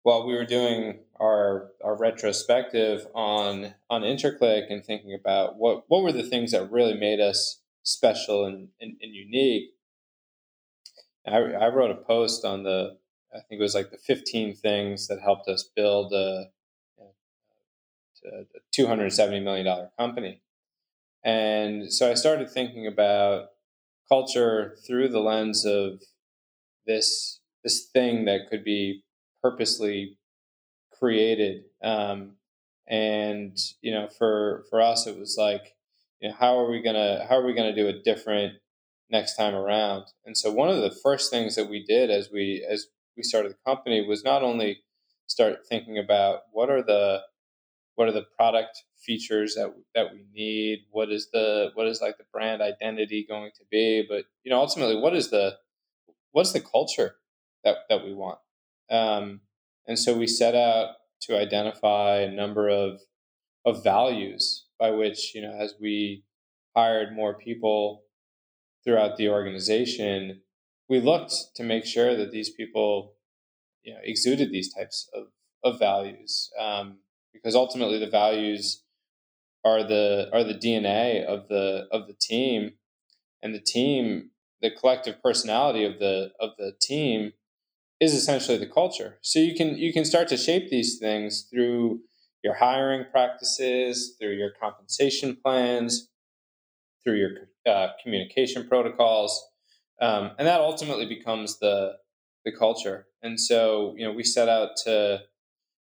while 0.03 0.27
we 0.27 0.35
were 0.35 0.45
doing 0.45 1.01
our 1.21 1.71
our 1.85 1.97
retrospective 1.97 3.07
on 3.15 3.75
on 3.91 4.03
Interclick 4.03 4.71
and 4.71 4.85
thinking 4.85 5.15
about 5.19 5.57
what 5.57 5.85
what 5.89 6.03
were 6.03 6.13
the 6.13 6.23
things 6.23 6.53
that 6.53 6.71
really 6.71 6.95
made 6.95 7.21
us 7.21 7.61
special 7.85 8.45
and, 8.45 8.69
and, 8.81 8.97
and 9.01 9.15
unique, 9.15 9.71
I, 11.27 11.37
I 11.37 11.69
wrote 11.69 11.91
a 11.91 11.95
post 11.95 12.45
on 12.45 12.63
the 12.63 12.97
I 13.35 13.41
think 13.41 13.61
it 13.61 13.63
was 13.63 13.75
like 13.75 13.91
the 13.91 13.99
15 13.99 14.57
things 14.57 15.07
that 15.09 15.21
helped 15.21 15.49
us 15.49 15.69
build 15.77 16.13
a, 16.13 16.47
a 18.25 18.45
$270 18.77 19.43
million 19.43 19.89
company. 19.99 20.41
And 21.25 21.93
so 21.93 22.11
I 22.11 22.15
started 22.15 22.51
thinking 22.51 22.87
about 22.87 23.49
culture 24.09 24.77
through 24.87 25.09
the 25.09 25.21
lens 25.21 25.65
of 25.65 26.01
this 26.87 27.41
this 27.65 27.87
thing 27.87 28.25
that 28.25 28.49
could 28.49 28.65
be 28.65 29.03
purposely 29.43 30.17
created. 30.99 31.65
Um, 31.83 32.37
and 32.87 33.59
you 33.83 33.93
know, 33.93 34.09
for 34.09 34.65
for 34.71 34.81
us, 34.81 35.07
it 35.07 35.19
was 35.19 35.37
like, 35.37 35.77
you 36.21 36.29
know, 36.29 36.35
how 36.39 36.59
are 36.59 36.71
we 36.71 36.81
gonna 36.81 37.27
how 37.29 37.37
are 37.37 37.45
we 37.45 37.53
gonna 37.53 37.75
do 37.75 37.89
it 37.89 38.05
different 38.05 38.55
next 39.11 39.37
time 39.37 39.55
around? 39.55 40.05
And 40.25 40.37
so 40.37 40.53
one 40.53 40.69
of 40.69 40.81
the 40.81 40.91
first 41.03 41.31
things 41.31 41.57
that 41.57 41.69
we 41.69 41.85
did 41.85 42.11
as 42.11 42.31
we 42.33 42.67
as 42.69 42.87
we 43.17 43.23
started 43.23 43.53
the 43.53 43.71
company 43.71 44.07
was 44.07 44.25
not 44.25 44.43
only 44.43 44.79
start 45.27 45.67
thinking 45.69 45.99
about 45.99 46.41
what 46.53 46.71
are 46.71 46.83
the 46.83 47.21
what 47.95 48.09
are 48.09 48.13
the 48.13 48.27
product 48.37 48.85
features 48.97 49.55
that 49.55 49.75
that 49.95 50.13
we 50.13 50.25
need 50.33 50.81
what 50.91 51.11
is 51.11 51.29
the 51.33 51.71
what 51.75 51.87
is 51.87 52.01
like 52.01 52.17
the 52.17 52.25
brand 52.33 52.63
identity 52.63 53.27
going 53.29 53.51
to 53.57 53.65
be 53.71 54.05
but 54.09 54.25
you 54.45 54.51
know 54.51 54.59
ultimately 54.59 54.97
what 54.97 55.15
is 55.15 55.31
the 55.31 55.57
what's 56.33 56.53
the 56.53 56.61
culture 56.61 57.17
that 57.65 57.77
that 57.89 58.05
we 58.05 58.15
want 58.15 58.39
um, 58.91 59.41
and 59.87 59.99
so 59.99 60.17
we 60.17 60.27
set 60.27 60.55
out 60.55 60.95
to 61.21 61.37
identify 61.37 62.21
a 62.21 62.31
number 62.31 62.69
of 62.69 63.01
of 63.65 63.83
values 63.83 64.67
by 64.79 64.91
which 64.91 65.35
you 65.35 65.43
know 65.43 65.53
as 65.53 65.75
we 65.81 66.25
hired 66.77 67.15
more 67.15 67.35
people 67.35 68.05
throughout 68.85 69.17
the 69.17 69.29
organization 69.29 70.41
we 70.89 71.01
looked 71.01 71.55
to 71.55 71.63
make 71.63 71.85
sure 71.85 72.17
that 72.17 72.31
these 72.31 72.51
people 72.51 73.15
you 73.83 73.93
know 73.93 74.01
exuded 74.03 74.51
these 74.51 74.73
types 74.73 75.09
of 75.15 75.27
of 75.65 75.79
values 75.79 76.51
um, 76.59 76.99
because 77.33 77.55
ultimately 77.55 77.99
the 77.99 78.11
values 78.11 78.83
are 79.65 79.83
the 79.83 80.29
are 80.33 80.45
the 80.45 80.55
DNA 80.55 81.25
of 81.25 81.49
the 81.49 81.87
of 81.91 82.07
the 82.07 82.15
team. 82.15 82.73
And 83.43 83.55
the 83.55 83.61
team 83.61 84.31
the 84.61 84.71
collective 84.71 85.23
personality 85.23 85.85
of 85.85 85.99
the 85.99 86.33
of 86.41 86.51
the 86.59 86.73
team 86.81 87.33
is 88.01 88.15
essentially 88.15 88.59
the 88.59 88.67
culture. 88.67 89.19
So 89.23 89.39
you 89.39 89.55
can 89.55 89.77
you 89.77 89.93
can 89.93 90.05
start 90.05 90.29
to 90.29 90.37
shape 90.37 90.71
these 90.71 90.99
things 90.99 91.47
through 91.51 92.01
your 92.43 92.55
hiring 92.55 93.05
practices 93.11 94.17
through 94.19 94.35
your 94.35 94.51
compensation 94.61 95.37
plans 95.43 96.09
through 97.05 97.17
your 97.17 97.31
uh, 97.67 97.89
communication 98.03 98.67
protocols 98.67 99.49
um, 100.01 100.31
and 100.39 100.47
that 100.47 100.61
ultimately 100.61 101.07
becomes 101.07 101.59
the 101.59 101.97
the 102.45 102.53
culture. 102.53 103.07
And 103.23 103.39
so 103.41 103.95
you 103.97 104.07
know 104.07 104.13
we 104.13 104.23
set 104.23 104.49
out 104.49 104.71
to 104.85 105.21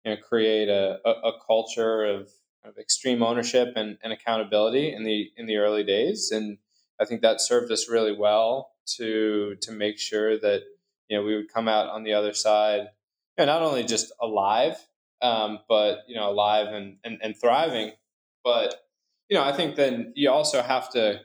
you 0.04 0.12
know 0.12 0.18
create 0.18 0.70
a, 0.70 1.00
a, 1.08 1.34
culture 1.46 2.06
of, 2.06 2.30
of 2.64 2.78
extreme 2.78 3.22
ownership 3.22 3.74
and, 3.76 3.98
and 4.04 4.12
accountability 4.12 4.92
in 4.94 5.04
the 5.04 5.30
in 5.38 5.46
the 5.46 5.58
early 5.58 5.84
days. 5.84 6.32
And 6.32 6.58
I 7.00 7.06
think 7.06 7.22
that 7.22 7.42
served 7.42 7.72
us 7.72 7.90
really 7.90 8.16
well 8.18 8.72
to 8.98 9.56
to 9.62 9.72
make 9.72 10.00
sure 10.00 10.40
that 10.40 10.64
you 11.08 11.18
know 11.18 11.24
we 11.24 11.36
would 11.36 11.54
come 11.54 11.68
out 11.68 11.88
on 11.90 12.04
the 12.04 12.14
other 12.14 12.34
side 12.34 12.90
you 13.38 13.46
know, 13.46 13.54
not 13.54 13.62
only 13.62 13.84
just 13.84 14.12
alive 14.20 14.76
um, 15.22 15.60
but 15.70 16.00
you 16.08 16.16
know 16.16 16.32
alive 16.32 16.68
and, 16.74 16.98
and, 17.04 17.20
and 17.22 17.38
thriving 17.38 17.92
but 18.44 18.88
you 19.30 19.38
know 19.38 19.44
I 19.44 19.54
think 19.54 19.76
then 19.76 20.14
you 20.16 20.30
also 20.30 20.62
have 20.62 20.90
to 20.92 21.22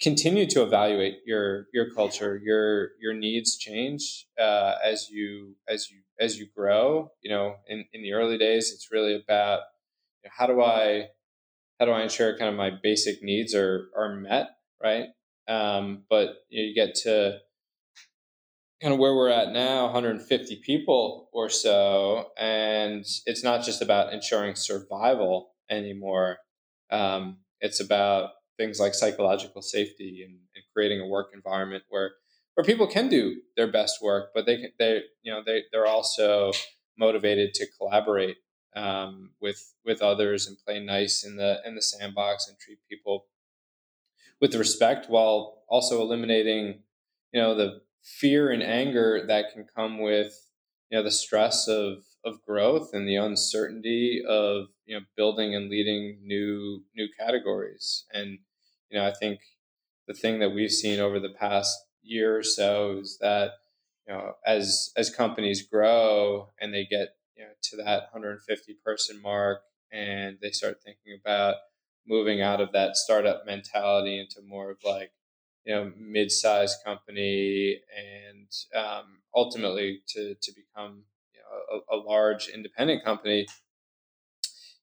continue 0.00 0.46
to 0.46 0.62
evaluate 0.62 1.18
your 1.24 1.66
your 1.72 1.90
culture 1.94 2.40
your 2.42 2.90
your 3.00 3.14
needs 3.14 3.56
change 3.56 4.26
uh, 4.38 4.74
as 4.84 5.08
you 5.10 5.56
as 5.68 5.90
you 5.90 5.98
as 6.20 6.38
you 6.38 6.46
grow. 6.54 7.10
You 7.22 7.30
know 7.30 7.54
in, 7.66 7.84
in 7.92 8.02
the 8.02 8.12
early 8.12 8.38
days 8.38 8.72
it's 8.72 8.88
really 8.92 9.14
about 9.14 9.60
you 10.22 10.28
know, 10.28 10.32
how 10.36 10.46
do 10.46 10.60
i 10.60 11.08
how 11.78 11.86
do 11.86 11.92
i 11.92 12.02
ensure 12.02 12.36
kind 12.36 12.50
of 12.50 12.56
my 12.56 12.70
basic 12.70 13.22
needs 13.22 13.54
are 13.54 13.88
are 13.96 14.14
met 14.16 14.48
right? 14.82 15.06
Um, 15.48 16.04
but 16.08 16.44
you, 16.50 16.62
know, 16.62 16.68
you 16.68 16.74
get 16.74 16.94
to 17.02 17.38
kind 18.82 18.94
of 18.94 19.00
where 19.00 19.14
we're 19.14 19.30
at 19.30 19.52
now 19.52 19.84
150 19.84 20.60
people 20.64 21.28
or 21.32 21.48
so 21.48 22.28
and 22.38 23.04
it's 23.26 23.42
not 23.42 23.64
just 23.64 23.82
about 23.82 24.12
ensuring 24.12 24.54
survival 24.54 25.50
anymore 25.68 26.38
um, 26.90 27.38
it's 27.60 27.80
about 27.80 28.30
things 28.56 28.80
like 28.80 28.94
psychological 28.94 29.62
safety 29.62 30.22
and, 30.24 30.34
and, 30.54 30.64
creating 30.74 31.00
a 31.00 31.06
work 31.06 31.30
environment 31.34 31.82
where 31.88 32.12
where 32.54 32.64
people 32.64 32.86
can 32.86 33.08
do 33.08 33.36
their 33.56 33.70
best 33.70 34.02
work, 34.02 34.30
but 34.34 34.46
they 34.46 34.68
they 34.78 35.02
you 35.22 35.32
know 35.32 35.42
they 35.44 35.62
they're 35.72 35.86
also 35.86 36.52
motivated 36.96 37.54
to 37.54 37.66
collaborate 37.78 38.36
um, 38.76 39.30
with 39.40 39.74
with 39.84 40.02
others 40.02 40.46
and 40.46 40.56
play 40.64 40.78
nice 40.78 41.24
in 41.24 41.36
the 41.36 41.60
in 41.64 41.74
the 41.74 41.82
sandbox 41.82 42.48
and 42.48 42.58
treat 42.58 42.78
people 42.88 43.26
with 44.40 44.54
respect 44.54 45.08
while 45.08 45.64
also 45.68 46.00
eliminating 46.00 46.80
you 47.32 47.40
know 47.40 47.54
the 47.54 47.80
fear 48.02 48.50
and 48.50 48.62
anger 48.62 49.24
that 49.26 49.52
can 49.52 49.66
come 49.76 50.00
with 50.00 50.32
you 50.90 50.98
know 50.98 51.02
the 51.02 51.10
stress 51.10 51.68
of 51.68 52.04
of 52.24 52.44
growth 52.44 52.90
and 52.92 53.08
the 53.08 53.16
uncertainty 53.16 54.22
of 54.26 54.68
you 54.86 54.96
know 54.96 55.04
building 55.16 55.54
and 55.54 55.70
leading 55.70 56.18
new 56.22 56.82
new 56.94 57.08
categories. 57.18 58.04
And 58.12 58.38
you 58.90 58.98
know, 58.98 59.06
I 59.06 59.12
think 59.12 59.40
the 60.06 60.14
thing 60.14 60.38
that 60.40 60.50
we've 60.50 60.70
seen 60.70 61.00
over 61.00 61.20
the 61.20 61.34
past 61.38 61.76
year 62.02 62.38
or 62.38 62.42
so 62.42 62.98
is 63.00 63.18
that 63.20 63.52
you 64.06 64.14
know 64.14 64.34
as 64.46 64.90
as 64.96 65.10
companies 65.10 65.62
grow 65.62 66.48
and 66.60 66.72
they 66.72 66.84
get 66.84 67.16
you 67.36 67.44
know 67.44 67.50
to 67.62 67.76
that 67.76 68.08
150 68.12 68.76
person 68.84 69.20
mark 69.22 69.62
and 69.92 70.38
they 70.42 70.50
start 70.50 70.78
thinking 70.84 71.18
about 71.20 71.56
moving 72.06 72.40
out 72.40 72.60
of 72.60 72.72
that 72.72 72.96
startup 72.96 73.44
mentality 73.46 74.18
into 74.18 74.40
more 74.46 74.70
of 74.70 74.78
like 74.84 75.12
you 75.64 75.74
know 75.74 75.92
mid-sized 75.98 76.78
company 76.84 77.78
and 77.96 78.48
um, 78.74 79.18
ultimately 79.34 80.00
to 80.08 80.34
to 80.40 80.52
become 80.52 81.02
a, 81.92 81.96
large 81.96 82.48
independent 82.48 83.04
company 83.04 83.46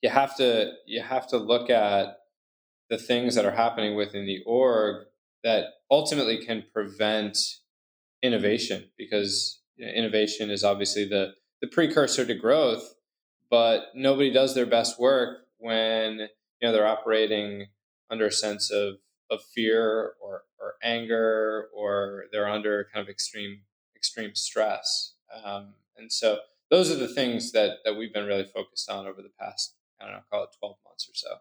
you 0.01 0.09
have 0.09 0.35
to 0.35 0.71
you 0.85 1.01
have 1.01 1.27
to 1.27 1.37
look 1.37 1.69
at 1.69 2.17
the 2.89 2.97
things 2.97 3.35
that 3.35 3.45
are 3.45 3.51
happening 3.51 3.95
within 3.95 4.25
the 4.25 4.43
org 4.45 5.05
that 5.43 5.65
ultimately 5.89 6.43
can 6.43 6.63
prevent 6.73 7.37
innovation 8.21 8.89
because 8.97 9.61
you 9.77 9.85
know, 9.85 9.91
innovation 9.91 10.49
is 10.49 10.63
obviously 10.63 11.07
the, 11.07 11.33
the 11.61 11.67
precursor 11.67 12.25
to 12.25 12.35
growth 12.35 12.95
but 13.49 13.85
nobody 13.93 14.31
does 14.31 14.55
their 14.55 14.65
best 14.65 14.99
work 14.99 15.45
when 15.57 16.19
you 16.19 16.27
know 16.61 16.71
they're 16.71 16.87
operating 16.87 17.67
under 18.09 18.27
a 18.27 18.31
sense 18.31 18.71
of, 18.71 18.95
of 19.31 19.41
fear 19.53 20.13
or, 20.21 20.43
or 20.59 20.75
anger 20.83 21.67
or 21.75 22.25
they're 22.31 22.49
under 22.49 22.87
kind 22.93 23.03
of 23.03 23.09
extreme 23.09 23.61
extreme 23.95 24.35
stress. 24.35 25.13
Um, 25.43 25.73
and 25.97 26.11
so 26.11 26.39
those 26.69 26.91
are 26.91 26.95
the 26.95 27.07
things 27.07 27.51
that 27.51 27.77
that 27.83 27.95
we've 27.95 28.13
been 28.13 28.25
really 28.25 28.45
focused 28.45 28.89
on 28.89 29.05
over 29.07 29.21
the 29.21 29.31
past 29.39 29.75
i 30.01 30.05
don't 30.05 30.13
know 30.13 30.21
call 30.31 30.43
it 30.43 30.49
12 30.59 30.75
months 30.85 31.07
or 31.09 31.15
so 31.15 31.37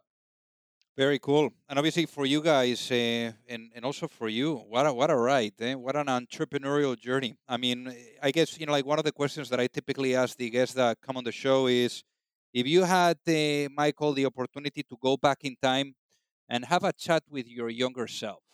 very 0.97 1.19
cool. 1.19 1.51
And 1.69 1.77
obviously 1.77 2.07
for 2.07 2.25
you 2.25 2.41
guys, 2.41 2.89
uh, 2.89 3.33
and, 3.49 3.73
and 3.75 3.85
also 3.85 4.07
for 4.07 4.29
you, 4.29 4.59
what 4.69 4.87
a, 4.87 4.93
what 4.93 5.11
a 5.11 5.17
ride, 5.17 5.55
eh? 5.59 5.75
what 5.75 5.97
an 5.97 6.07
entrepreneurial 6.07 6.97
journey. 6.97 7.35
I 7.49 7.57
mean, 7.57 7.93
I 8.23 8.31
guess, 8.31 8.59
you 8.61 8.67
know, 8.67 8.71
like 8.73 8.87
one 8.87 9.01
of 9.01 9.05
the 9.05 9.11
questions 9.11 9.49
that 9.49 9.59
I 9.59 9.67
typically 9.67 10.15
ask 10.15 10.37
the 10.37 10.49
guests 10.51 10.75
that 10.77 10.99
come 11.01 11.17
on 11.17 11.25
the 11.25 11.33
show 11.33 11.67
is, 11.67 12.05
if 12.53 12.69
you 12.69 12.85
had, 12.85 13.19
uh, 13.27 13.69
Michael, 13.77 14.13
the 14.13 14.27
opportunity 14.27 14.85
to 14.85 14.97
go 15.03 15.17
back 15.17 15.39
in 15.43 15.57
time 15.61 15.97
and 16.49 16.65
have 16.65 16.85
a 16.85 16.93
chat 16.93 17.25
with 17.29 17.49
your 17.49 17.71
younger 17.71 18.07
self, 18.07 18.45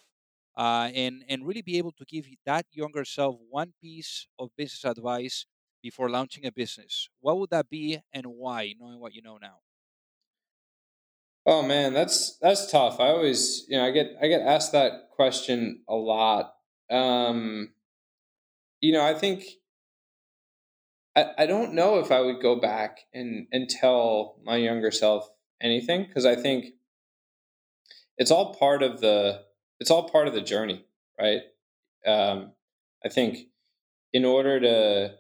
uh, 0.57 0.89
and, 0.95 1.23
and 1.29 1.47
really 1.47 1.61
be 1.61 1.77
able 1.77 1.93
to 1.93 2.07
give 2.07 2.25
that 2.47 2.65
younger 2.73 3.05
self 3.05 3.37
one 3.51 3.75
piece 3.83 4.27
of 4.39 4.49
business 4.57 4.85
advice 4.87 5.45
before 5.83 6.11
launching 6.11 6.47
a 6.47 6.53
business, 6.53 7.09
what 7.21 7.39
would 7.39 7.51
that 7.51 7.69
be 7.71 8.01
and 8.13 8.27
why, 8.27 8.75
knowing 8.79 9.01
what 9.01 9.15
you 9.15 9.23
know 9.23 9.39
now? 9.39 9.61
Oh 11.47 11.63
man, 11.63 11.95
that's 11.95 12.37
that's 12.39 12.71
tough. 12.71 13.01
I 13.01 13.09
always, 13.09 13.65
you 13.69 13.77
know, 13.79 13.85
I 13.85 13.91
get 13.91 14.15
I 14.21 14.29
get 14.29 14.43
asked 14.43 14.73
that 14.73 15.11
question 15.11 15.83
a 15.89 15.95
lot. 15.95 16.55
Um, 16.91 17.73
you 18.81 18.93
know, 18.93 19.05
I 19.05 19.15
think 19.15 19.45
I, 21.17 21.33
I 21.39 21.47
don't 21.47 21.75
know 21.75 21.99
if 21.99 22.11
I 22.13 22.21
would 22.21 22.41
go 22.41 22.61
back 22.61 23.01
and 23.13 23.47
and 23.53 23.69
tell 23.69 24.39
my 24.45 24.57
younger 24.57 24.91
self 24.91 25.29
anything 25.61 26.05
because 26.05 26.27
I 26.27 26.37
think 26.37 26.75
it's 28.19 28.31
all 28.31 28.55
part 28.55 28.83
of 28.83 29.01
the 29.01 29.45
it's 29.81 29.91
all 29.91 30.09
part 30.09 30.29
of 30.29 30.35
the 30.35 30.43
journey, 30.43 30.85
right? 31.19 31.43
Um, 32.07 32.53
I 33.05 33.09
think 33.09 33.49
in 34.13 34.25
order 34.25 34.61
to 34.61 35.17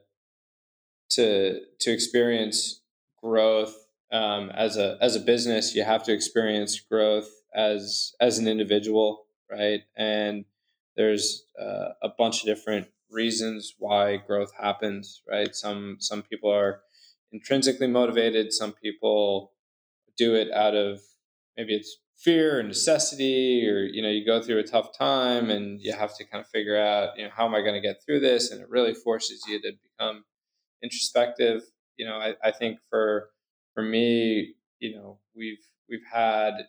to 1.10 1.60
to 1.80 1.90
experience 1.90 2.80
growth 3.22 3.74
um, 4.12 4.50
as 4.50 4.76
a 4.76 4.98
as 5.00 5.16
a 5.16 5.20
business, 5.20 5.74
you 5.74 5.84
have 5.84 6.02
to 6.04 6.12
experience 6.12 6.80
growth 6.80 7.30
as 7.54 8.14
as 8.20 8.38
an 8.38 8.48
individual, 8.48 9.26
right? 9.50 9.82
And 9.96 10.44
there's 10.96 11.44
uh, 11.60 11.90
a 12.02 12.08
bunch 12.18 12.40
of 12.40 12.46
different 12.46 12.88
reasons 13.10 13.74
why 13.78 14.16
growth 14.16 14.52
happens, 14.60 15.22
right? 15.28 15.54
Some 15.54 15.96
some 16.00 16.22
people 16.22 16.52
are 16.52 16.80
intrinsically 17.32 17.86
motivated. 17.86 18.52
Some 18.52 18.72
people 18.72 19.52
do 20.16 20.34
it 20.34 20.50
out 20.52 20.74
of 20.74 21.00
maybe 21.56 21.74
it's 21.74 21.98
fear 22.16 22.58
or 22.58 22.62
necessity 22.62 23.66
or 23.66 23.80
you 23.80 24.02
know 24.02 24.10
you 24.10 24.26
go 24.26 24.42
through 24.42 24.58
a 24.58 24.62
tough 24.62 24.96
time 24.96 25.48
and 25.48 25.80
you 25.80 25.92
have 25.92 26.14
to 26.14 26.24
kind 26.24 26.44
of 26.44 26.50
figure 26.50 26.78
out 26.78 27.16
you 27.16 27.24
know 27.24 27.30
how 27.34 27.46
am 27.46 27.54
i 27.54 27.62
going 27.62 27.72
to 27.72 27.80
get 27.80 27.96
through 28.04 28.20
this 28.20 28.50
and 28.50 28.60
it 28.60 28.68
really 28.68 28.92
forces 28.92 29.42
you 29.48 29.58
to 29.58 29.72
become 29.82 30.22
introspective 30.82 31.62
you 31.96 32.06
know 32.06 32.14
i, 32.16 32.34
I 32.42 32.50
think 32.50 32.78
for 32.88 33.28
for 33.74 33.82
me 33.82 34.54
you 34.78 34.94
know 34.96 35.18
we've 35.36 35.64
we've 35.88 36.04
had 36.12 36.66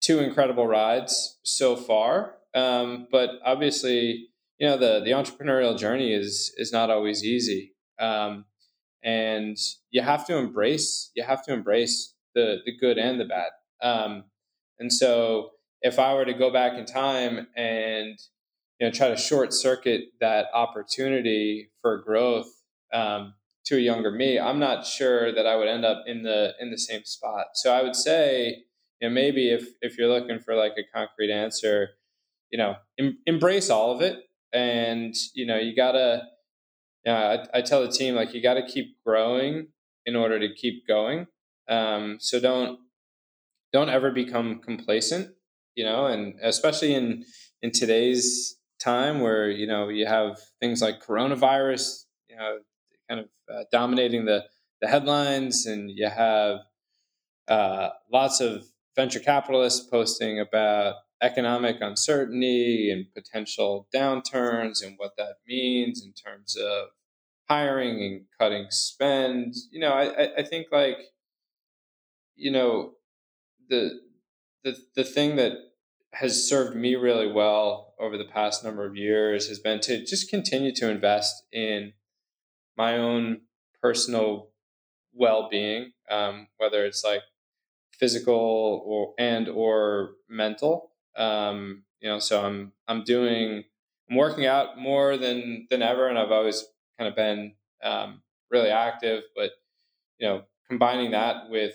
two 0.00 0.20
incredible 0.20 0.66
rides 0.66 1.38
so 1.42 1.76
far 1.76 2.36
um, 2.54 3.06
but 3.12 3.30
obviously 3.44 4.28
you 4.58 4.66
know 4.66 4.76
the 4.76 5.00
the 5.00 5.10
entrepreneurial 5.10 5.76
journey 5.76 6.12
is 6.12 6.52
is 6.56 6.72
not 6.72 6.90
always 6.90 7.24
easy 7.24 7.74
um, 7.98 8.44
and 9.02 9.56
you 9.90 10.02
have 10.02 10.26
to 10.26 10.36
embrace 10.36 11.10
you 11.14 11.22
have 11.22 11.44
to 11.44 11.52
embrace 11.52 12.14
the 12.34 12.58
the 12.64 12.76
good 12.76 12.98
and 12.98 13.20
the 13.20 13.24
bad 13.24 13.50
um, 13.82 14.24
and 14.78 14.92
so 14.92 15.50
if 15.82 15.98
I 15.98 16.14
were 16.14 16.24
to 16.24 16.34
go 16.34 16.52
back 16.52 16.78
in 16.78 16.84
time 16.84 17.46
and 17.56 18.18
you 18.78 18.86
know 18.86 18.90
try 18.90 19.08
to 19.08 19.16
short 19.16 19.52
circuit 19.52 20.04
that 20.20 20.46
opportunity 20.54 21.70
for 21.82 21.98
growth 21.98 22.50
um, 22.92 23.34
to 23.70 23.76
a 23.76 23.80
younger 23.80 24.10
me, 24.10 24.36
I'm 24.36 24.58
not 24.58 24.84
sure 24.84 25.32
that 25.32 25.46
I 25.46 25.54
would 25.54 25.68
end 25.68 25.84
up 25.84 26.02
in 26.06 26.24
the 26.24 26.54
in 26.60 26.70
the 26.70 26.78
same 26.78 27.04
spot. 27.04 27.46
So 27.54 27.72
I 27.72 27.82
would 27.82 27.94
say, 27.94 28.64
you 29.00 29.08
know, 29.08 29.14
maybe 29.14 29.48
if 29.48 29.68
if 29.80 29.96
you're 29.96 30.08
looking 30.08 30.40
for 30.40 30.56
like 30.56 30.72
a 30.76 30.82
concrete 30.92 31.32
answer, 31.32 31.90
you 32.50 32.58
know, 32.58 32.74
em- 32.98 33.18
embrace 33.26 33.70
all 33.70 33.92
of 33.92 34.02
it, 34.02 34.24
and 34.52 35.14
you 35.34 35.46
know, 35.46 35.56
you 35.56 35.74
gotta. 35.74 36.22
Yeah, 37.06 37.44
I, 37.54 37.58
I 37.58 37.62
tell 37.62 37.80
the 37.80 37.90
team 37.90 38.14
like 38.14 38.34
you 38.34 38.42
got 38.42 38.54
to 38.54 38.66
keep 38.66 39.02
growing 39.06 39.68
in 40.04 40.16
order 40.16 40.38
to 40.38 40.54
keep 40.54 40.86
going. 40.86 41.28
Um, 41.66 42.18
so 42.20 42.38
don't 42.38 42.78
don't 43.72 43.88
ever 43.88 44.10
become 44.10 44.58
complacent, 44.58 45.30
you 45.76 45.84
know, 45.84 46.06
and 46.06 46.34
especially 46.42 46.92
in 46.92 47.24
in 47.62 47.70
today's 47.70 48.56
time 48.82 49.20
where 49.20 49.48
you 49.48 49.66
know 49.66 49.88
you 49.88 50.06
have 50.06 50.40
things 50.60 50.82
like 50.82 51.00
coronavirus, 51.02 52.04
you 52.28 52.36
know, 52.36 52.58
kind 53.10 53.20
of 53.20 53.26
uh, 53.52 53.64
dominating 53.72 54.24
the 54.24 54.44
the 54.80 54.88
headlines, 54.88 55.66
and 55.66 55.90
you 55.90 56.08
have 56.08 56.60
uh, 57.48 57.90
lots 58.10 58.40
of 58.40 58.64
venture 58.96 59.20
capitalists 59.20 59.86
posting 59.86 60.40
about 60.40 60.94
economic 61.22 61.76
uncertainty 61.80 62.90
and 62.90 63.12
potential 63.12 63.88
downturns 63.94 64.82
and 64.82 64.94
what 64.96 65.12
that 65.18 65.34
means 65.46 66.02
in 66.02 66.12
terms 66.12 66.56
of 66.56 66.88
hiring 67.48 68.02
and 68.02 68.22
cutting 68.38 68.66
spend. 68.70 69.54
You 69.70 69.80
know, 69.80 69.92
I, 69.92 70.38
I 70.38 70.42
think 70.42 70.68
like, 70.72 70.96
you 72.36 72.50
know, 72.50 72.92
the 73.68 74.00
the 74.64 74.76
the 74.96 75.04
thing 75.04 75.36
that 75.36 75.52
has 76.12 76.48
served 76.48 76.76
me 76.76 76.94
really 76.94 77.30
well 77.30 77.94
over 78.00 78.16
the 78.16 78.24
past 78.24 78.64
number 78.64 78.86
of 78.86 78.96
years 78.96 79.48
has 79.48 79.58
been 79.58 79.80
to 79.80 80.04
just 80.04 80.30
continue 80.30 80.74
to 80.74 80.90
invest 80.90 81.44
in 81.52 81.92
my 82.80 82.96
own 82.96 83.42
personal 83.82 84.48
well-being 85.12 85.92
um, 86.10 86.46
whether 86.56 86.86
it's 86.86 87.04
like 87.04 87.20
physical 87.92 88.82
or 88.86 89.12
and 89.18 89.48
or 89.48 90.12
mental 90.28 90.90
um, 91.16 91.82
you 92.00 92.08
know 92.08 92.18
so 92.18 92.42
i'm 92.42 92.72
i'm 92.88 93.02
doing 93.04 93.64
i'm 94.08 94.16
working 94.16 94.46
out 94.46 94.78
more 94.78 95.18
than 95.18 95.66
than 95.68 95.82
ever 95.82 96.08
and 96.08 96.18
i've 96.18 96.32
always 96.32 96.64
kind 96.98 97.08
of 97.10 97.14
been 97.14 97.52
um, 97.82 98.22
really 98.50 98.70
active 98.70 99.24
but 99.36 99.50
you 100.18 100.26
know 100.26 100.42
combining 100.66 101.10
that 101.10 101.50
with 101.50 101.74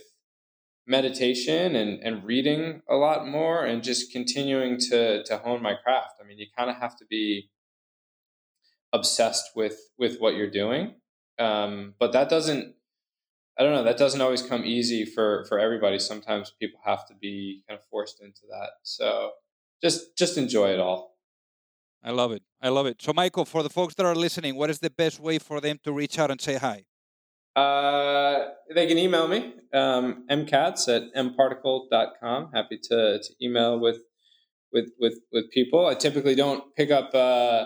meditation 0.88 1.76
and, 1.76 2.02
and 2.02 2.24
reading 2.24 2.82
a 2.90 2.96
lot 2.96 3.28
more 3.28 3.66
and 3.66 3.84
just 3.84 4.12
continuing 4.12 4.78
to 4.78 5.24
to 5.24 5.38
hone 5.38 5.62
my 5.62 5.74
craft. 5.74 6.16
I 6.22 6.28
mean, 6.28 6.38
you 6.38 6.46
kind 6.56 6.70
of 6.70 6.78
have 6.78 6.96
to 6.98 7.06
be 7.06 7.50
obsessed 8.96 9.52
with 9.56 9.78
with 9.98 10.18
what 10.20 10.36
you're 10.36 10.56
doing, 10.64 10.96
um, 11.40 11.94
but 12.00 12.12
that 12.14 12.30
doesn't. 12.30 12.74
I 13.58 13.64
don't 13.64 13.74
know. 13.74 13.84
That 13.84 13.98
doesn't 13.98 14.22
always 14.22 14.42
come 14.42 14.64
easy 14.66 15.06
for 15.06 15.46
for 15.48 15.60
everybody. 15.60 16.00
Sometimes 16.00 16.54
people 16.60 16.80
have 16.84 17.06
to 17.08 17.14
be 17.14 17.64
kind 17.68 17.80
of 17.80 17.86
forced 17.86 18.22
into 18.22 18.42
that. 18.50 18.72
So 18.84 19.32
just 19.82 20.18
just 20.18 20.38
enjoy 20.38 20.70
it 20.70 20.80
all. 20.80 21.16
I 22.04 22.12
love 22.12 22.32
it. 22.32 22.44
I 22.62 22.70
love 22.70 22.86
it. 22.86 23.02
So, 23.02 23.14
Michael, 23.14 23.46
for 23.46 23.64
the 23.64 23.70
folks 23.70 23.96
that 23.96 24.06
are 24.06 24.16
listening, 24.16 24.56
what 24.56 24.70
is 24.70 24.80
the 24.80 24.92
best 24.92 25.20
way 25.20 25.40
for 25.40 25.60
them 25.60 25.80
to 25.84 25.92
reach 25.92 26.20
out 26.20 26.30
and 26.30 26.40
say 26.40 26.56
hi? 26.56 26.86
Uh, 27.56 28.50
they 28.74 28.86
can 28.86 28.98
email 28.98 29.28
me, 29.28 29.54
um, 29.74 30.26
mkatz 30.30 30.88
at 30.88 31.04
mparticle.com. 31.16 32.52
Happy 32.54 32.78
to, 32.90 33.20
to 33.20 33.30
email 33.42 33.80
with, 33.80 34.00
with, 34.72 34.92
with, 35.00 35.18
with 35.32 35.50
people. 35.52 35.88
I 35.88 35.96
typically 35.96 36.36
don't 36.36 36.76
pick 36.76 36.92
up 36.92 37.16
uh, 37.16 37.66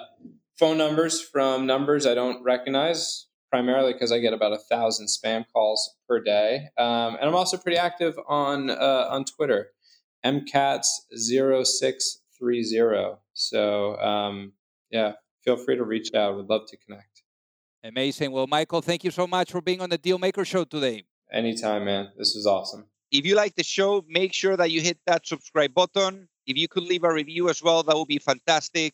phone 0.60 0.78
numbers 0.78 1.20
from 1.22 1.66
numbers 1.66 2.06
I 2.06 2.14
don't 2.14 2.44
recognize, 2.44 3.28
primarily 3.50 3.94
because 3.94 4.12
I 4.12 4.20
get 4.20 4.34
about 4.34 4.52
a 4.52 4.58
thousand 4.58 5.08
spam 5.08 5.46
calls 5.54 5.96
per 6.08 6.20
day. 6.20 6.68
Um, 6.78 7.16
and 7.16 7.24
I'm 7.24 7.36
also 7.36 7.56
pretty 7.58 7.78
active 7.78 8.20
on, 8.28 8.70
uh, 8.70 9.08
on 9.10 9.24
Twitter, 9.24 9.70
mkatz0630. 10.26 13.18
So, 13.34 13.98
um, 14.00 14.52
yeah, 14.92 15.14
feel 15.46 15.56
free 15.56 15.78
to 15.78 15.86
reach 15.86 16.14
out. 16.14 16.36
Would 16.36 16.50
love 16.50 16.66
to 16.68 16.76
connect. 16.78 17.24
Amazing. 17.84 18.32
Well, 18.34 18.48
Michael, 18.48 18.82
thank 18.82 19.06
you 19.06 19.12
so 19.12 19.26
much 19.26 19.52
for 19.52 19.62
being 19.62 19.80
on 19.82 19.90
the 19.90 19.98
Dealmaker 19.98 20.46
Show 20.46 20.66
today. 20.66 21.06
Anytime, 21.32 21.86
man. 21.86 22.10
This 22.18 22.36
was 22.36 22.46
awesome. 22.46 22.88
If 23.12 23.26
you 23.26 23.36
like 23.36 23.56
the 23.56 23.64
show, 23.64 24.04
make 24.08 24.34
sure 24.34 24.58
that 24.58 24.72
you 24.72 24.82
hit 24.82 24.98
that 25.08 25.26
subscribe 25.26 25.74
button. 25.74 26.28
If 26.46 26.58
you 26.58 26.68
could 26.68 26.84
leave 26.84 27.06
a 27.06 27.14
review 27.14 27.48
as 27.50 27.64
well, 27.64 27.82
that 27.84 27.96
would 27.96 28.10
be 28.10 28.20
fantastic. 28.20 28.94